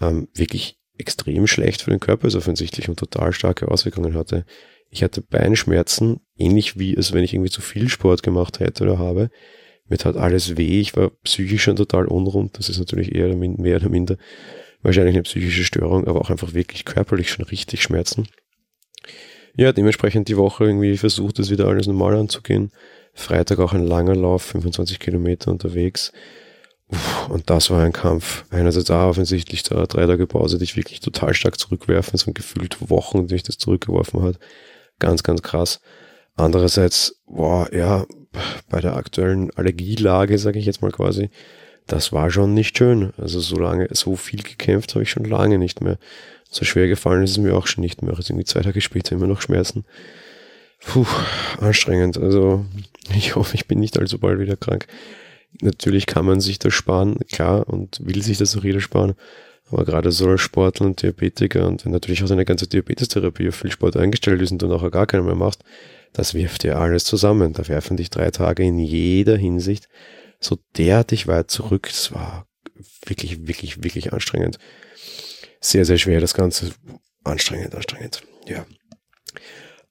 ähm, 0.00 0.28
wirklich 0.34 0.78
extrem 0.98 1.46
schlecht 1.46 1.82
für 1.82 1.90
den 1.90 2.00
Körper 2.00 2.28
ist 2.28 2.34
offensichtlich 2.34 2.88
und 2.88 2.98
total 2.98 3.32
starke 3.32 3.68
Auswirkungen 3.68 4.14
hatte. 4.14 4.44
Ich 4.90 5.02
hatte 5.02 5.22
Beinschmerzen, 5.22 6.20
ähnlich 6.36 6.78
wie 6.78 6.94
es, 6.94 7.12
wenn 7.12 7.24
ich 7.24 7.32
irgendwie 7.32 7.50
zu 7.50 7.62
viel 7.62 7.88
Sport 7.88 8.22
gemacht 8.22 8.60
hätte 8.60 8.84
oder 8.84 8.98
habe. 8.98 9.30
Mir 9.88 9.98
tat 9.98 10.16
alles 10.16 10.56
weh, 10.56 10.80
ich 10.80 10.94
war 10.96 11.10
psychisch 11.24 11.62
schon 11.62 11.76
total 11.76 12.06
unrund. 12.06 12.58
Das 12.58 12.68
ist 12.68 12.78
natürlich 12.78 13.14
eher 13.14 13.34
mehr 13.34 13.76
oder 13.76 13.88
minder 13.88 14.16
wahrscheinlich 14.82 15.14
eine 15.14 15.22
psychische 15.22 15.64
Störung, 15.64 16.06
aber 16.06 16.20
auch 16.20 16.30
einfach 16.30 16.54
wirklich 16.54 16.84
körperlich 16.84 17.30
schon 17.30 17.44
richtig 17.44 17.82
Schmerzen. 17.82 18.28
Ja, 19.54 19.72
dementsprechend 19.72 20.28
die 20.28 20.36
Woche 20.36 20.64
irgendwie 20.64 20.96
versucht, 20.96 21.38
das 21.38 21.50
wieder 21.50 21.66
alles 21.66 21.86
normal 21.86 22.16
anzugehen. 22.16 22.72
Freitag 23.14 23.58
auch 23.58 23.74
ein 23.74 23.86
langer 23.86 24.16
Lauf, 24.16 24.42
25 24.42 24.98
Kilometer 24.98 25.50
unterwegs. 25.50 26.12
Und 27.28 27.48
das 27.50 27.70
war 27.70 27.82
ein 27.82 27.92
Kampf. 27.92 28.44
Einerseits 28.50 28.90
auch 28.90 29.08
offensichtlich 29.08 29.62
da 29.62 29.86
drei 29.86 30.06
Tage 30.06 30.26
Pause, 30.26 30.58
die 30.58 30.64
ich 30.64 30.76
wirklich 30.76 31.00
total 31.00 31.34
stark 31.34 31.58
zurückwerfen, 31.58 32.18
so 32.18 32.32
gefühlt 32.32 32.90
Wochen, 32.90 33.26
die 33.26 33.34
ich 33.34 33.42
das 33.42 33.58
zurückgeworfen 33.58 34.22
hat. 34.22 34.38
Ganz, 34.98 35.22
ganz 35.22 35.42
krass. 35.42 35.80
Andererseits, 36.34 37.20
boah, 37.26 37.72
ja, 37.72 38.06
bei 38.68 38.80
der 38.80 38.96
aktuellen 38.96 39.50
Allergielage, 39.52 40.38
sage 40.38 40.58
ich 40.58 40.66
jetzt 40.66 40.82
mal 40.82 40.90
quasi, 40.90 41.30
das 41.86 42.12
war 42.12 42.30
schon 42.30 42.54
nicht 42.54 42.78
schön. 42.78 43.12
Also 43.18 43.40
so 43.40 43.56
lange, 43.56 43.88
so 43.92 44.16
viel 44.16 44.42
gekämpft 44.42 44.94
habe 44.94 45.02
ich 45.02 45.10
schon 45.10 45.24
lange 45.24 45.58
nicht 45.58 45.80
mehr. 45.80 45.98
So 46.50 46.64
schwer 46.64 46.88
gefallen 46.88 47.24
ist 47.24 47.32
es 47.32 47.38
mir 47.38 47.54
auch 47.56 47.66
schon 47.66 47.82
nicht 47.82 48.02
mehr. 48.02 48.14
Also 48.14 48.32
irgendwie 48.32 48.44
zwei 48.44 48.60
Tage 48.60 48.80
später 48.80 49.14
immer 49.14 49.26
noch 49.26 49.40
Schmerzen. 49.40 49.84
Puh, 50.80 51.06
anstrengend. 51.60 52.18
Also 52.18 52.64
ich 53.14 53.36
hoffe, 53.36 53.54
ich 53.54 53.66
bin 53.66 53.80
nicht 53.80 53.98
allzu 53.98 54.18
bald 54.18 54.38
wieder 54.38 54.56
krank. 54.56 54.86
Natürlich 55.60 56.06
kann 56.06 56.24
man 56.24 56.40
sich 56.40 56.58
das 56.58 56.72
sparen, 56.72 57.18
klar, 57.30 57.68
und 57.68 58.00
will 58.02 58.22
sich 58.22 58.38
das 58.38 58.56
auch 58.56 58.64
jeder 58.64 58.80
sparen. 58.80 59.14
Aber 59.70 59.84
gerade 59.84 60.12
so 60.12 60.28
als 60.28 60.40
Sportler 60.40 60.86
und 60.86 61.00
Diabetiker 61.02 61.66
und 61.66 61.86
natürlich 61.86 62.22
auch 62.22 62.26
seine 62.26 62.44
ganze 62.44 62.66
Diabetestherapie 62.66 63.48
auf 63.48 63.54
viel 63.54 63.70
Sport 63.70 63.96
eingestellt 63.96 64.42
ist 64.42 64.52
und 64.52 64.60
du 64.60 64.66
nachher 64.66 64.90
gar 64.90 65.06
keinen 65.06 65.24
mehr 65.24 65.34
machst, 65.34 65.62
das 66.12 66.34
wirft 66.34 66.62
dir 66.62 66.78
alles 66.78 67.04
zusammen. 67.04 67.54
Da 67.54 67.66
werfen 67.68 67.96
dich 67.96 68.10
drei 68.10 68.30
Tage 68.30 68.62
in 68.62 68.78
jeder 68.78 69.36
Hinsicht 69.36 69.88
so 70.44 70.58
derartig 70.76 71.26
weit 71.26 71.50
zurück. 71.50 71.88
Es 71.90 72.12
war 72.12 72.46
wirklich, 73.06 73.46
wirklich, 73.46 73.82
wirklich 73.82 74.12
anstrengend. 74.12 74.58
Sehr, 75.60 75.84
sehr 75.84 75.98
schwer 75.98 76.20
das 76.20 76.34
Ganze. 76.34 76.72
Anstrengend, 77.24 77.74
anstrengend. 77.74 78.22
Ja. 78.46 78.66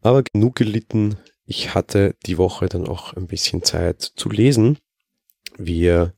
Aber 0.02 0.24
genug 0.24 0.56
gelitten. 0.56 1.18
Ich 1.46 1.74
hatte 1.74 2.16
die 2.26 2.38
Woche 2.38 2.68
dann 2.68 2.88
auch 2.88 3.14
ein 3.14 3.28
bisschen 3.28 3.64
Zeit 3.64 4.02
zu 4.02 4.30
lesen. 4.30 4.78
Wir 5.58 6.14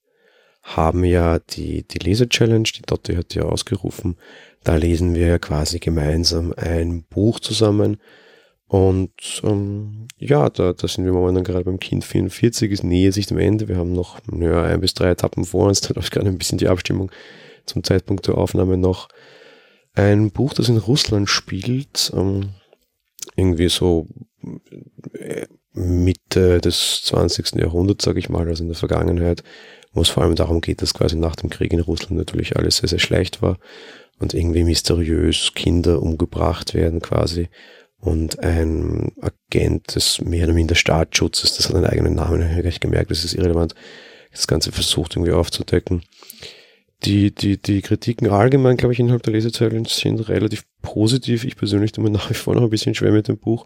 haben 0.63 1.03
ja 1.03 1.39
die, 1.39 1.85
die 1.87 1.99
Lese-Challenge, 1.99 2.63
die 2.63 2.83
Dotti 2.83 3.15
hat 3.15 3.35
ja 3.35 3.43
ausgerufen. 3.43 4.17
Da 4.63 4.75
lesen 4.75 5.13
wir 5.13 5.39
quasi 5.39 5.79
gemeinsam 5.79 6.53
ein 6.55 7.03
Buch 7.03 7.39
zusammen. 7.39 7.97
Und 8.73 9.11
ähm, 9.43 10.07
ja, 10.17 10.49
da, 10.49 10.73
da 10.73 10.87
sind 10.87 11.05
wir 11.05 11.13
momentan 11.13 11.43
gerade 11.43 11.63
beim 11.63 11.79
Kind 11.79 12.03
44, 12.03 12.71
es 12.71 12.81
nähert 12.81 13.13
sich 13.13 13.27
dem 13.27 13.37
Ende. 13.37 13.67
Wir 13.67 13.77
haben 13.77 13.93
noch 13.93 14.19
ja, 14.35 14.63
ein 14.63 14.81
bis 14.81 14.95
drei 14.95 15.11
Etappen 15.11 15.45
vor 15.45 15.67
uns, 15.67 15.81
da 15.81 15.93
läuft 15.93 16.11
gerade 16.11 16.27
ein 16.27 16.39
bisschen 16.39 16.57
die 16.57 16.67
Abstimmung 16.67 17.11
zum 17.67 17.83
Zeitpunkt 17.83 18.25
der 18.25 18.35
Aufnahme 18.35 18.77
noch. 18.77 19.09
Ein 19.93 20.31
Buch, 20.31 20.55
das 20.55 20.69
in 20.69 20.77
Russland 20.77 21.29
spielt, 21.29 22.11
ähm, 22.15 22.49
irgendwie 23.35 23.69
so 23.69 24.07
äh, 25.19 25.45
Mitte 25.73 26.59
des 26.59 27.03
20. 27.03 27.53
Jahrhunderts, 27.57 28.03
sage 28.03 28.17
ich 28.17 28.29
mal, 28.29 28.47
also 28.47 28.63
in 28.63 28.69
der 28.69 28.75
Vergangenheit, 28.75 29.43
wo 29.91 30.01
es 30.01 30.09
vor 30.09 30.23
allem 30.23 30.33
darum 30.33 30.61
geht, 30.61 30.81
dass 30.81 30.95
quasi 30.95 31.15
nach 31.15 31.35
dem 31.35 31.51
Krieg 31.51 31.73
in 31.73 31.79
Russland 31.79 32.17
natürlich 32.17 32.57
alles 32.57 32.77
sehr, 32.77 32.89
sehr 32.89 32.97
schlecht 32.97 33.43
war 33.43 33.59
und 34.17 34.33
irgendwie 34.33 34.63
mysteriös 34.63 35.51
Kinder 35.53 36.01
umgebracht 36.01 36.73
werden 36.73 37.01
quasi 37.01 37.49
und 38.03 38.39
ein 38.39 39.13
Agent 39.21 39.95
des 39.95 40.19
mehr 40.19 40.43
oder 40.43 40.53
minder 40.53 40.75
Staatsschutzes, 40.75 41.55
das 41.55 41.69
hat 41.69 41.75
einen 41.75 41.85
eigenen 41.85 42.15
Namen, 42.15 42.43
habe 42.53 42.67
ich 42.67 42.81
gemerkt, 42.81 43.11
das 43.11 43.23
ist 43.23 43.33
irrelevant, 43.33 43.75
das 44.31 44.45
Ganze 44.45 44.73
versucht 44.73 45.15
irgendwie 45.15 45.31
aufzudecken. 45.31 46.03
Die, 47.05 47.33
die, 47.33 47.61
die 47.61 47.81
Kritiken 47.81 48.29
allgemein, 48.29 48.75
glaube 48.75 48.93
ich, 48.93 48.99
innerhalb 48.99 49.23
der 49.23 49.33
Lesezeilen 49.33 49.85
sind 49.85 50.27
relativ 50.27 50.63
positiv. 50.81 51.43
Ich 51.43 51.55
persönlich 51.55 51.93
tue 51.93 52.03
mir 52.03 52.09
nach 52.09 52.29
wie 52.29 52.33
vor 52.33 52.55
noch 52.55 52.63
ein 52.63 52.69
bisschen 52.69 52.95
schwer 52.95 53.11
mit 53.11 53.27
dem 53.27 53.37
Buch. 53.37 53.65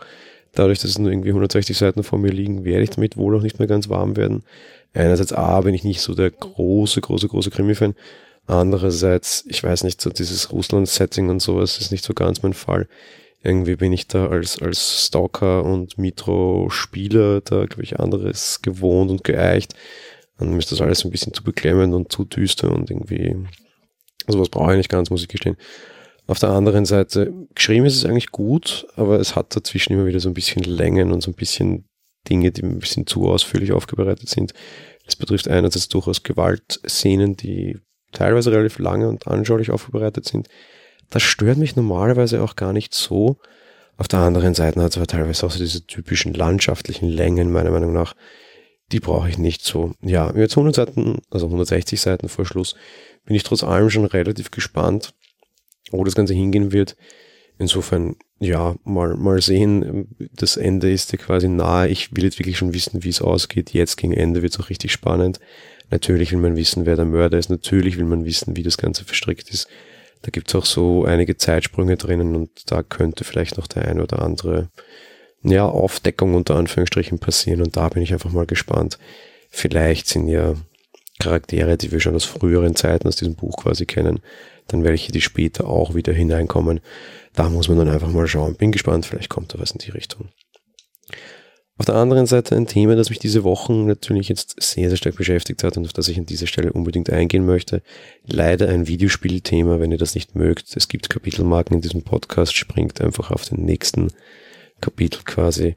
Dadurch, 0.53 0.79
dass 0.79 0.91
es 0.91 0.99
nur 0.99 1.11
irgendwie 1.11 1.29
160 1.29 1.77
Seiten 1.77 2.03
vor 2.03 2.19
mir 2.19 2.31
liegen, 2.31 2.63
werde 2.63 2.83
ich 2.83 2.89
damit 2.91 3.17
wohl 3.17 3.35
auch 3.35 3.41
nicht 3.41 3.59
mehr 3.59 3.67
ganz 3.67 3.89
warm 3.89 4.17
werden. 4.17 4.43
Einerseits 4.93 5.33
A, 5.33 5.61
bin 5.61 5.73
ich 5.73 5.83
nicht 5.83 6.01
so 6.01 6.15
der 6.15 6.31
große, 6.31 7.01
große, 7.01 7.27
große 7.27 7.51
Krimi-Fan. 7.51 7.95
Andererseits, 8.47 9.45
ich 9.47 9.63
weiß 9.63 9.83
nicht, 9.83 10.01
so 10.01 10.09
dieses 10.09 10.51
Russland-Setting 10.51 11.29
und 11.29 11.41
sowas 11.41 11.79
ist 11.79 11.91
nicht 11.91 12.03
so 12.03 12.13
ganz 12.13 12.41
mein 12.43 12.53
Fall. 12.53 12.87
Irgendwie 13.47 13.77
bin 13.77 13.93
ich 13.93 14.07
da 14.07 14.27
als, 14.27 14.61
als 14.61 15.05
Stalker 15.05 15.63
und 15.63 15.97
Mitro-Spieler 15.97 17.39
da, 17.39 17.65
glaube 17.65 17.81
ich, 17.81 17.97
anderes 17.97 18.61
gewohnt 18.61 19.09
und 19.09 19.23
geeicht. 19.23 19.73
Dann 20.37 20.59
ist 20.59 20.73
das 20.73 20.81
alles 20.81 21.05
ein 21.05 21.11
bisschen 21.11 21.33
zu 21.33 21.45
beklemmend 21.45 21.93
und 21.93 22.11
zu 22.11 22.25
düster 22.25 22.69
und 22.69 22.91
irgendwie, 22.91 23.37
sowas 24.27 24.49
brauche 24.49 24.73
ich 24.73 24.77
nicht 24.77 24.89
ganz, 24.89 25.09
muss 25.09 25.21
ich 25.21 25.29
gestehen. 25.29 25.55
Auf 26.25 26.39
der 26.39 26.49
anderen 26.49 26.83
Seite, 26.83 27.33
geschrieben 27.55 27.85
ist 27.85 27.95
es 27.95 28.03
eigentlich 28.03 28.31
gut, 28.31 28.85
aber 28.97 29.17
es 29.17 29.37
hat 29.37 29.55
dazwischen 29.55 29.93
immer 29.93 30.07
wieder 30.07 30.19
so 30.19 30.29
ein 30.29 30.33
bisschen 30.33 30.63
Längen 30.63 31.13
und 31.13 31.21
so 31.21 31.31
ein 31.31 31.35
bisschen 31.35 31.85
Dinge, 32.29 32.51
die 32.51 32.63
ein 32.63 32.79
bisschen 32.79 33.07
zu 33.07 33.29
ausführlich 33.29 33.71
aufbereitet 33.71 34.27
sind. 34.27 34.53
Das 35.05 35.15
betrifft 35.15 35.47
einerseits 35.47 35.87
durchaus 35.87 36.23
Gewaltszenen, 36.23 37.37
die 37.37 37.79
teilweise 38.11 38.51
relativ 38.51 38.79
lange 38.79 39.07
und 39.07 39.25
anschaulich 39.25 39.71
aufbereitet 39.71 40.25
sind. 40.25 40.49
Das 41.09 41.23
stört 41.23 41.57
mich 41.57 41.75
normalerweise 41.75 42.41
auch 42.43 42.55
gar 42.55 42.73
nicht 42.73 42.93
so. 42.93 43.37
Auf 43.97 44.07
der 44.07 44.19
anderen 44.19 44.53
Seite 44.53 44.81
hat 44.81 44.91
es 44.91 44.97
aber 44.97 45.07
teilweise 45.07 45.45
auch 45.45 45.51
so 45.51 45.59
diese 45.59 45.85
typischen 45.85 46.33
landschaftlichen 46.33 47.09
Längen, 47.09 47.51
meiner 47.51 47.71
Meinung 47.71 47.93
nach. 47.93 48.15
Die 48.91 48.99
brauche 48.99 49.27
ich 49.27 49.37
nicht 49.37 49.63
so. 49.63 49.93
Ja, 50.01 50.33
jetzt 50.35 50.53
100 50.53 50.75
Seiten, 50.75 51.19
also 51.29 51.47
160 51.47 51.99
Seiten 51.99 52.29
vor 52.29 52.45
Schluss, 52.45 52.75
bin 53.25 53.35
ich 53.35 53.43
trotz 53.43 53.63
allem 53.63 53.89
schon 53.89 54.05
relativ 54.05 54.51
gespannt, 54.51 55.13
wo 55.91 56.03
das 56.03 56.15
Ganze 56.15 56.33
hingehen 56.33 56.71
wird. 56.71 56.95
Insofern, 57.59 58.15
ja, 58.39 58.75
mal, 58.83 59.15
mal 59.15 59.41
sehen. 59.41 60.15
Das 60.33 60.57
Ende 60.57 60.91
ist 60.91 61.11
ja 61.11 61.17
quasi 61.17 61.49
nahe. 61.49 61.89
Ich 61.89 62.15
will 62.15 62.23
jetzt 62.23 62.37
wirklich 62.37 62.57
schon 62.57 62.73
wissen, 62.73 63.03
wie 63.03 63.09
es 63.09 63.21
ausgeht. 63.21 63.73
Jetzt 63.73 63.97
gegen 63.97 64.13
Ende 64.13 64.43
wird 64.43 64.53
es 64.53 64.59
auch 64.59 64.69
richtig 64.69 64.91
spannend. 64.91 65.39
Natürlich 65.89 66.31
will 66.31 66.39
man 66.39 66.55
wissen, 66.55 66.85
wer 66.85 66.95
der 66.95 67.05
Mörder 67.05 67.39
ist. 67.39 67.49
Natürlich 67.49 67.97
will 67.97 68.05
man 68.05 68.25
wissen, 68.25 68.55
wie 68.55 68.63
das 68.63 68.77
Ganze 68.77 69.05
verstrickt 69.05 69.49
ist. 69.49 69.67
Da 70.21 70.31
gibt 70.31 70.49
es 70.49 70.55
auch 70.55 70.65
so 70.65 71.05
einige 71.05 71.37
Zeitsprünge 71.37 71.97
drinnen 71.97 72.35
und 72.35 72.71
da 72.71 72.83
könnte 72.83 73.23
vielleicht 73.23 73.57
noch 73.57 73.67
der 73.67 73.87
ein 73.87 74.01
oder 74.01 74.21
andere 74.21 74.69
ja, 75.43 75.65
Aufdeckung 75.65 76.33
unter 76.35 76.55
Anführungsstrichen 76.55 77.19
passieren 77.19 77.61
und 77.61 77.77
da 77.77 77.89
bin 77.89 78.03
ich 78.03 78.13
einfach 78.13 78.31
mal 78.31 78.45
gespannt. 78.45 78.97
Vielleicht 79.49 80.07
sind 80.07 80.27
ja 80.27 80.55
Charaktere, 81.19 81.77
die 81.77 81.91
wir 81.91 81.99
schon 81.99 82.15
aus 82.15 82.25
früheren 82.25 82.75
Zeiten 82.75 83.07
aus 83.07 83.15
diesem 83.15 83.35
Buch 83.35 83.57
quasi 83.57 83.85
kennen, 83.85 84.19
dann 84.67 84.83
welche, 84.83 85.11
die 85.11 85.21
später 85.21 85.67
auch 85.67 85.95
wieder 85.95 86.13
hineinkommen. 86.13 86.79
Da 87.33 87.49
muss 87.49 87.69
man 87.69 87.77
dann 87.77 87.89
einfach 87.89 88.09
mal 88.09 88.27
schauen. 88.27 88.55
Bin 88.55 88.71
gespannt, 88.71 89.05
vielleicht 89.05 89.29
kommt 89.29 89.53
da 89.53 89.59
was 89.59 89.71
in 89.71 89.79
die 89.79 89.91
Richtung. 89.91 90.29
Auf 91.79 91.85
der 91.85 91.95
anderen 91.95 92.25
Seite 92.25 92.55
ein 92.55 92.65
Thema, 92.65 92.95
das 92.95 93.11
mich 93.11 93.19
diese 93.19 93.43
Wochen 93.43 93.85
natürlich 93.85 94.29
jetzt 94.29 94.55
sehr, 94.59 94.89
sehr 94.89 94.97
stark 94.97 95.15
beschäftigt 95.15 95.63
hat 95.63 95.77
und 95.77 95.85
auf 95.85 95.93
das 95.93 96.07
ich 96.07 96.17
an 96.17 96.25
dieser 96.25 96.47
Stelle 96.47 96.73
unbedingt 96.73 97.11
eingehen 97.11 97.45
möchte. 97.45 97.83
Leider 98.25 98.67
ein 98.69 98.87
Videospielthema, 98.87 99.79
wenn 99.79 99.91
ihr 99.91 99.99
das 99.99 100.15
nicht 100.15 100.35
mögt. 100.35 100.75
Es 100.75 100.87
gibt 100.87 101.09
Kapitelmarken 101.09 101.75
in 101.75 101.81
diesem 101.81 102.01
Podcast, 102.01 102.55
springt 102.55 102.99
einfach 102.99 103.29
auf 103.29 103.45
den 103.45 103.63
nächsten 103.63 104.07
Kapitel 104.81 105.21
quasi. 105.23 105.75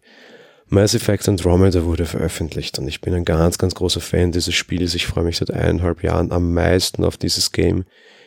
Mass 0.69 0.95
Effect 0.95 1.29
Andromeda 1.29 1.85
wurde 1.85 2.07
veröffentlicht 2.07 2.79
und 2.79 2.89
ich 2.89 3.03
bin 3.03 3.13
ein 3.13 3.25
ganz, 3.25 3.59
ganz 3.59 3.75
großer 3.75 4.01
Fan 4.01 4.33
dieses 4.33 4.55
Spiels. 4.55 4.95
Ich 4.95 5.07
freue 5.07 5.25
mich 5.25 5.37
seit 5.37 5.51
eineinhalb 5.51 6.03
Jahren 6.03 6.33
am 6.33 6.55
meisten 6.55 7.05
auf 7.05 7.19
dieses 7.19 7.53
Game. 7.53 7.85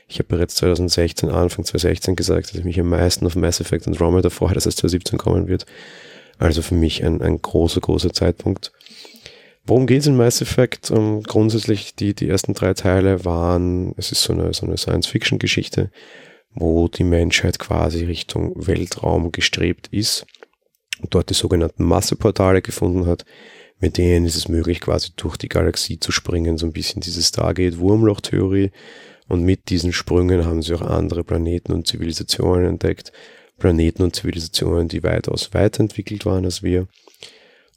Ich 0.07 0.19
habe 0.19 0.27
bereits 0.27 0.55
2016, 0.55 1.29
Anfang 1.29 1.65
2016 1.65 2.15
gesagt, 2.15 2.49
dass 2.49 2.59
ich 2.59 2.65
mich 2.65 2.79
am 2.79 2.89
meisten 2.89 3.25
auf 3.25 3.35
Mass 3.35 3.61
Effect 3.61 3.87
Andromeda 3.87 4.29
freue, 4.29 4.53
dass 4.53 4.67
es 4.67 4.75
2017 4.75 5.17
kommen 5.17 5.47
wird. 5.47 5.65
Also 6.37 6.61
für 6.61 6.75
mich 6.75 7.03
ein, 7.03 7.21
ein 7.21 7.41
großer, 7.41 7.81
großer 7.81 8.11
Zeitpunkt. 8.13 8.71
Worum 9.65 9.87
geht 9.87 10.01
es 10.01 10.07
in 10.07 10.17
Mass 10.17 10.41
Effect? 10.41 10.91
Um, 10.91 10.97
ähm, 10.97 11.23
grundsätzlich, 11.23 11.95
die, 11.95 12.13
die 12.13 12.27
ersten 12.27 12.53
drei 12.53 12.73
Teile 12.73 13.23
waren, 13.23 13.93
es 13.97 14.11
ist 14.11 14.23
so 14.23 14.33
eine, 14.33 14.53
so 14.53 14.65
eine 14.65 14.77
Science-Fiction-Geschichte, 14.77 15.89
wo 16.53 16.87
die 16.87 17.05
Menschheit 17.05 17.59
quasi 17.59 18.03
Richtung 18.03 18.53
Weltraum 18.55 19.31
gestrebt 19.31 19.87
ist 19.91 20.25
und 21.01 21.13
dort 21.13 21.29
die 21.29 21.33
sogenannten 21.33 21.83
Masseportale 21.83 22.61
gefunden 22.61 23.07
hat. 23.07 23.25
Mit 23.79 23.97
denen 23.97 24.25
ist 24.25 24.35
es 24.35 24.47
möglich, 24.47 24.81
quasi 24.81 25.11
durch 25.15 25.37
die 25.37 25.49
Galaxie 25.49 25.99
zu 25.99 26.11
springen, 26.11 26.57
so 26.57 26.65
ein 26.65 26.73
bisschen 26.73 27.01
diese 27.01 27.21
Stargate-Wurmloch-Theorie. 27.21 28.71
Und 29.27 29.43
mit 29.43 29.69
diesen 29.69 29.93
Sprüngen 29.93 30.45
haben 30.45 30.61
sie 30.61 30.73
auch 30.73 30.81
andere 30.81 31.23
Planeten 31.23 31.71
und 31.71 31.87
Zivilisationen 31.87 32.65
entdeckt. 32.65 33.13
Planeten 33.57 34.03
und 34.03 34.15
Zivilisationen, 34.15 34.87
die 34.87 35.03
weitaus 35.03 35.53
weiterentwickelt 35.53 36.25
waren 36.25 36.45
als 36.45 36.63
wir. 36.63 36.87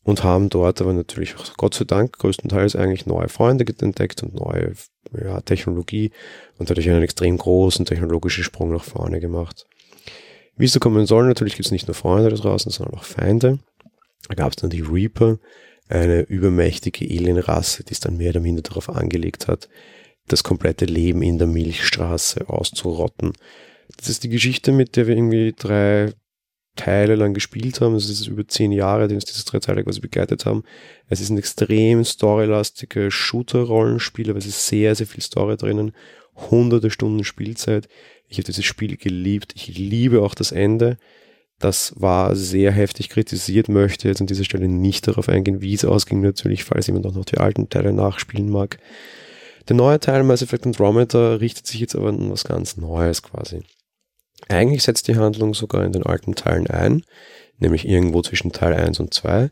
Und 0.02 0.22
haben 0.22 0.50
dort 0.50 0.80
aber 0.80 0.92
natürlich, 0.92 1.34
Gott 1.56 1.74
sei 1.74 1.84
Dank, 1.84 2.16
größtenteils 2.18 2.76
eigentlich 2.76 3.06
neue 3.06 3.28
Freunde 3.28 3.64
entdeckt 3.80 4.22
und 4.22 4.34
neue 4.34 4.74
ja, 5.12 5.40
Technologie 5.40 6.12
und 6.58 6.70
dadurch 6.70 6.88
einen 6.88 7.02
extrem 7.02 7.36
großen 7.36 7.84
technologischen 7.84 8.44
Sprung 8.44 8.72
nach 8.72 8.84
vorne 8.84 9.18
gemacht. 9.18 9.66
Wie 10.56 10.66
es 10.66 10.72
so 10.72 10.80
kommen 10.80 11.06
soll, 11.06 11.26
natürlich 11.26 11.54
gibt 11.56 11.66
es 11.66 11.72
nicht 11.72 11.88
nur 11.88 11.94
Freunde 11.94 12.30
da 12.30 12.36
draußen, 12.36 12.70
sondern 12.70 12.94
auch 12.94 13.04
Feinde. 13.04 13.58
Da 14.28 14.34
gab 14.34 14.50
es 14.52 14.56
dann 14.56 14.70
die 14.70 14.80
Reaper, 14.80 15.38
eine 15.88 16.22
übermächtige 16.22 17.04
Alienrasse, 17.04 17.84
die 17.84 17.92
es 17.92 18.00
dann 18.00 18.16
mehr 18.16 18.30
oder 18.30 18.40
minder 18.40 18.62
darauf 18.62 18.88
angelegt 18.88 19.48
hat, 19.48 19.68
das 20.28 20.42
komplette 20.42 20.84
Leben 20.84 21.22
in 21.22 21.38
der 21.38 21.46
Milchstraße 21.46 22.48
auszurotten. 22.48 23.32
Das 23.96 24.08
ist 24.08 24.24
die 24.24 24.28
Geschichte, 24.28 24.72
mit 24.72 24.96
der 24.96 25.06
wir 25.06 25.16
irgendwie 25.16 25.54
drei 25.56 26.12
Teile 26.76 27.14
lang 27.14 27.34
gespielt 27.34 27.80
haben. 27.80 27.94
Es 27.94 28.08
ist 28.08 28.26
über 28.26 28.46
zehn 28.46 28.70
Jahre, 28.70 29.08
die 29.08 29.14
uns 29.14 29.24
diese 29.24 29.44
drei 29.44 29.58
Teile 29.58 29.82
quasi 29.82 30.00
begleitet 30.00 30.46
haben. 30.46 30.62
Es 31.08 31.20
ist 31.20 31.30
ein 31.30 31.38
extrem 31.38 32.04
storylastiger 32.04 33.10
Shooter-Rollenspiel, 33.10 34.30
aber 34.30 34.38
es 34.38 34.46
ist 34.46 34.66
sehr, 34.66 34.94
sehr 34.94 35.06
viel 35.06 35.22
Story 35.22 35.56
drinnen. 35.56 35.92
Hunderte 36.50 36.90
Stunden 36.90 37.24
Spielzeit. 37.24 37.88
Ich 38.28 38.36
habe 38.36 38.44
dieses 38.44 38.64
Spiel 38.64 38.96
geliebt. 38.96 39.52
Ich 39.56 39.78
liebe 39.78 40.22
auch 40.22 40.34
das 40.34 40.52
Ende. 40.52 40.98
Das 41.58 41.94
war 41.96 42.36
sehr 42.36 42.70
heftig 42.70 43.08
kritisiert, 43.08 43.70
möchte 43.70 44.08
jetzt 44.08 44.20
an 44.20 44.26
dieser 44.26 44.44
Stelle 44.44 44.68
nicht 44.68 45.08
darauf 45.08 45.30
eingehen, 45.30 45.62
wie 45.62 45.72
es 45.72 45.86
ausging, 45.86 46.20
natürlich, 46.20 46.64
falls 46.64 46.86
jemand 46.86 47.06
auch 47.06 47.14
noch 47.14 47.24
die 47.24 47.38
alten 47.38 47.70
Teile 47.70 47.94
nachspielen 47.94 48.50
mag. 48.50 48.78
Der 49.68 49.74
neue 49.74 49.98
Teil 49.98 50.22
Mass 50.22 50.42
Effect 50.42 50.66
Andromeda 50.66 51.36
richtet 51.36 51.66
sich 51.66 51.80
jetzt 51.80 51.96
aber 51.96 52.10
an 52.10 52.30
was 52.30 52.44
ganz 52.44 52.76
Neues 52.76 53.22
quasi. 53.22 53.62
Eigentlich 54.48 54.82
setzt 54.82 55.08
die 55.08 55.16
Handlung 55.16 55.54
sogar 55.54 55.84
in 55.84 55.92
den 55.92 56.04
alten 56.04 56.34
Teilen 56.34 56.68
ein, 56.68 57.02
nämlich 57.58 57.88
irgendwo 57.88 58.22
zwischen 58.22 58.52
Teil 58.52 58.74
1 58.74 59.00
und 59.00 59.12
2. 59.12 59.50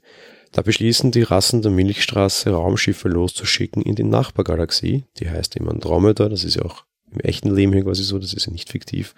Da 0.52 0.62
beschließen 0.62 1.10
die 1.10 1.22
Rassen 1.22 1.62
der 1.62 1.72
Milchstraße 1.72 2.50
Raumschiffe 2.50 3.08
loszuschicken 3.08 3.82
in 3.82 3.96
die 3.96 4.04
Nachbargalaxie, 4.04 5.04
die 5.18 5.28
heißt 5.28 5.56
eben 5.56 5.68
Andromeda, 5.68 6.28
das 6.28 6.44
ist 6.44 6.56
ja 6.56 6.62
auch 6.62 6.84
im 7.10 7.20
echten 7.20 7.54
Leben 7.54 7.72
hier 7.72 7.82
quasi 7.82 8.04
so, 8.04 8.18
das 8.18 8.34
ist 8.34 8.46
ja 8.46 8.52
nicht 8.52 8.70
fiktiv, 8.70 9.14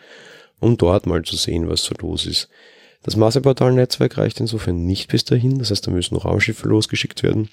um 0.60 0.78
dort 0.78 1.06
mal 1.06 1.22
zu 1.22 1.36
sehen, 1.36 1.68
was 1.68 1.84
so 1.84 1.94
los 2.00 2.26
ist. 2.26 2.48
Das 3.02 3.16
Masseportal-Netzwerk 3.16 4.16
reicht 4.16 4.40
insofern 4.40 4.84
nicht 4.86 5.08
bis 5.08 5.24
dahin, 5.24 5.58
das 5.58 5.70
heißt, 5.70 5.86
da 5.86 5.90
müssen 5.90 6.16
Raumschiffe 6.16 6.66
losgeschickt 6.68 7.22
werden 7.22 7.50